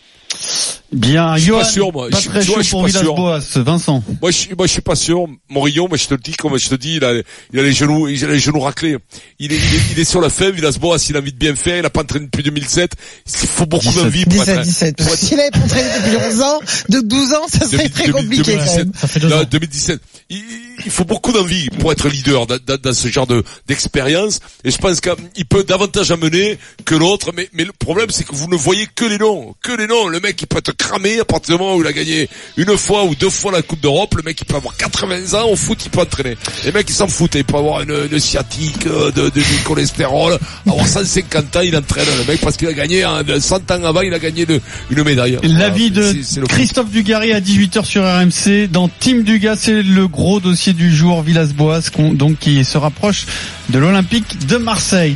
Bien, 0.93 1.35
Je 1.35 1.41
suis 1.41 1.47
Johan, 1.49 1.59
pas 1.59 1.65
sûr, 1.65 1.91
moi. 1.91 2.09
pas 2.09 2.19
Je- 2.19 2.29
très 2.29 2.41
vois, 2.43 2.57
je 2.59 2.61
suis 2.63 2.71
pour 2.71 2.83
pas 2.83 2.89
sûr. 2.89 3.01
Villas-Boas. 3.01 3.39
Vincent. 3.63 4.03
Moi, 4.21 4.31
je 4.31 4.37
suis, 4.37 4.55
moi, 4.57 4.67
je 4.67 4.71
suis 4.71 4.81
pas 4.81 4.95
sûr. 4.95 5.25
Mourinho, 5.49 5.87
mais 5.91 5.97
je 5.97 6.07
te 6.07 6.13
le 6.13 6.19
dis, 6.19 6.33
comme 6.33 6.57
je 6.57 6.69
te 6.69 6.75
dis, 6.75 6.95
il 6.95 7.03
a, 7.03 7.11
il 7.51 7.59
a 7.59 7.63
les 7.63 7.73
genoux, 7.73 8.07
il 8.07 8.23
a 8.23 8.27
les 8.29 8.39
genoux 8.39 8.59
raclés. 8.61 8.97
Il 9.39 9.51
est, 9.51 9.55
il 9.57 9.75
est, 9.75 9.81
il 9.91 9.99
est 9.99 10.05
sur 10.05 10.21
la 10.21 10.29
fin, 10.29 10.49
Villas-Boas, 10.49 10.97
il 11.09 11.15
a 11.17 11.19
envie 11.19 11.33
de 11.33 11.37
bien 11.37 11.55
faire, 11.55 11.77
il 11.77 11.85
a 11.85 11.89
pas 11.89 12.01
entraîné 12.01 12.25
depuis 12.27 12.43
2007. 12.43 12.91
Il 13.25 13.47
faut 13.47 13.65
beaucoup 13.65 13.83
17. 13.85 14.03
d'envie 14.03 14.23
pour 14.25 14.33
17, 14.33 14.49
être, 14.57 14.63
17. 14.63 14.95
pour 14.97 15.07
être- 15.07 15.17
S'il 15.17 15.39
avait 15.39 15.57
entraîné 15.57 15.89
depuis 15.99 16.17
11 16.25 16.41
ans, 16.41 16.59
de 16.89 16.99
12 17.01 17.33
ans, 17.33 17.47
ça 17.49 17.59
serait 17.67 17.77
Demi- 17.83 17.89
très 17.89 18.03
demi- 18.07 18.13
compliqué 18.13 18.43
quand 18.53 18.57
2017. 18.59 18.77
même. 18.85 18.93
Ça 18.95 19.07
fait 19.07 19.19
deux 19.19 19.27
Non, 19.29 19.41
ans. 19.41 19.45
2017. 19.49 19.99
Il, 20.29 20.41
il 20.85 20.91
faut 20.91 21.05
beaucoup 21.05 21.31
d'envie 21.33 21.69
pour 21.79 21.91
être 21.91 22.07
leader 22.07 22.47
dans, 22.47 22.57
dans- 22.65 22.77
dans 22.81 22.93
ce 22.93 23.07
genre 23.09 23.27
de 23.27 23.43
d'expérience. 23.67 24.39
Et 24.63 24.71
je 24.71 24.77
pense 24.77 24.99
qu'il 25.01 25.45
peut 25.45 25.63
davantage 25.63 26.11
amener 26.11 26.57
que 26.85 26.95
l'autre. 26.95 27.31
Mais, 27.35 27.49
mais 27.53 27.63
le 27.65 27.71
problème, 27.73 28.09
c'est 28.09 28.23
que 28.25 28.33
vous 28.35 28.47
ne 28.47 28.55
voyez 28.55 28.87
que 28.95 29.05
les 29.05 29.17
noms, 29.17 29.53
que 29.61 29.71
les 29.71 29.87
noms. 29.87 30.07
Le 30.07 30.19
mec, 30.19 30.26
il 30.41 30.47
peut 30.47 30.57
être 30.57 30.75
cramé 30.75 31.19
à 31.19 31.25
partir 31.25 31.55
du 31.57 31.61
moment 31.63 31.75
où 31.75 31.81
il 31.81 31.87
a 31.87 31.93
gagné 31.93 32.29
une 32.57 32.77
fois 32.77 33.03
ou 33.05 33.15
deux 33.15 33.29
fois 33.29 33.51
la 33.51 33.61
Coupe 33.61 33.79
d'Europe. 33.79 34.15
Le 34.15 34.23
mec, 34.23 34.37
il 34.41 34.45
peut 34.45 34.55
avoir 34.55 34.75
80 34.75 35.33
ans 35.39 35.47
au 35.49 35.55
foot, 35.55 35.79
il 35.85 35.89
peut 35.91 36.01
entraîner. 36.01 36.35
Les 36.65 36.71
mecs, 36.71 36.89
ils 36.89 36.93
s'en 36.93 37.07
foutent. 37.07 37.35
Il 37.35 37.43
peut 37.43 37.57
avoir 37.57 37.81
une, 37.81 37.95
une 38.11 38.19
sciatique, 38.19 38.85
euh, 38.87 39.11
de, 39.11 39.23
de, 39.29 39.29
du 39.29 39.57
cholestérol, 39.63 40.37
avoir 40.67 40.87
150 40.87 41.55
ans, 41.55 41.61
il 41.61 41.75
entraîne 41.77 42.05
le 42.19 42.31
mec 42.31 42.41
parce 42.41 42.57
qu'il 42.57 42.67
a 42.67 42.73
gagné 42.73 43.03
hein, 43.03 43.23
100 43.39 43.71
ans 43.71 43.83
avant, 43.83 44.01
il 44.01 44.13
a 44.13 44.19
gagné 44.19 44.45
de- 44.45 44.59
une 44.89 45.03
médaille. 45.03 45.37
L'avis 45.43 45.91
Voilà, 45.91 46.11
de. 46.13 46.45
Christophe 46.47 46.89
Dugarry 46.89 47.31
à 47.31 47.39
18h 47.39 47.85
sur 47.85 48.03
RMC. 48.03 48.67
Dans 48.67 48.89
Team 48.89 49.23
Dugas, 49.23 49.57
c'est 49.61 49.81
le 49.83 50.07
gros 50.07 50.39
dossier 50.39 50.73
du 50.73 50.93
jour. 50.93 51.21
Villas-Boas, 51.21 51.81
donc 52.13 52.39
qui 52.39 52.65
se 52.65 52.77
rapproche 52.77 53.25
de 53.69 53.77
l'Olympique 53.79 54.45
de 54.47 54.57
Marseille. 54.57 55.15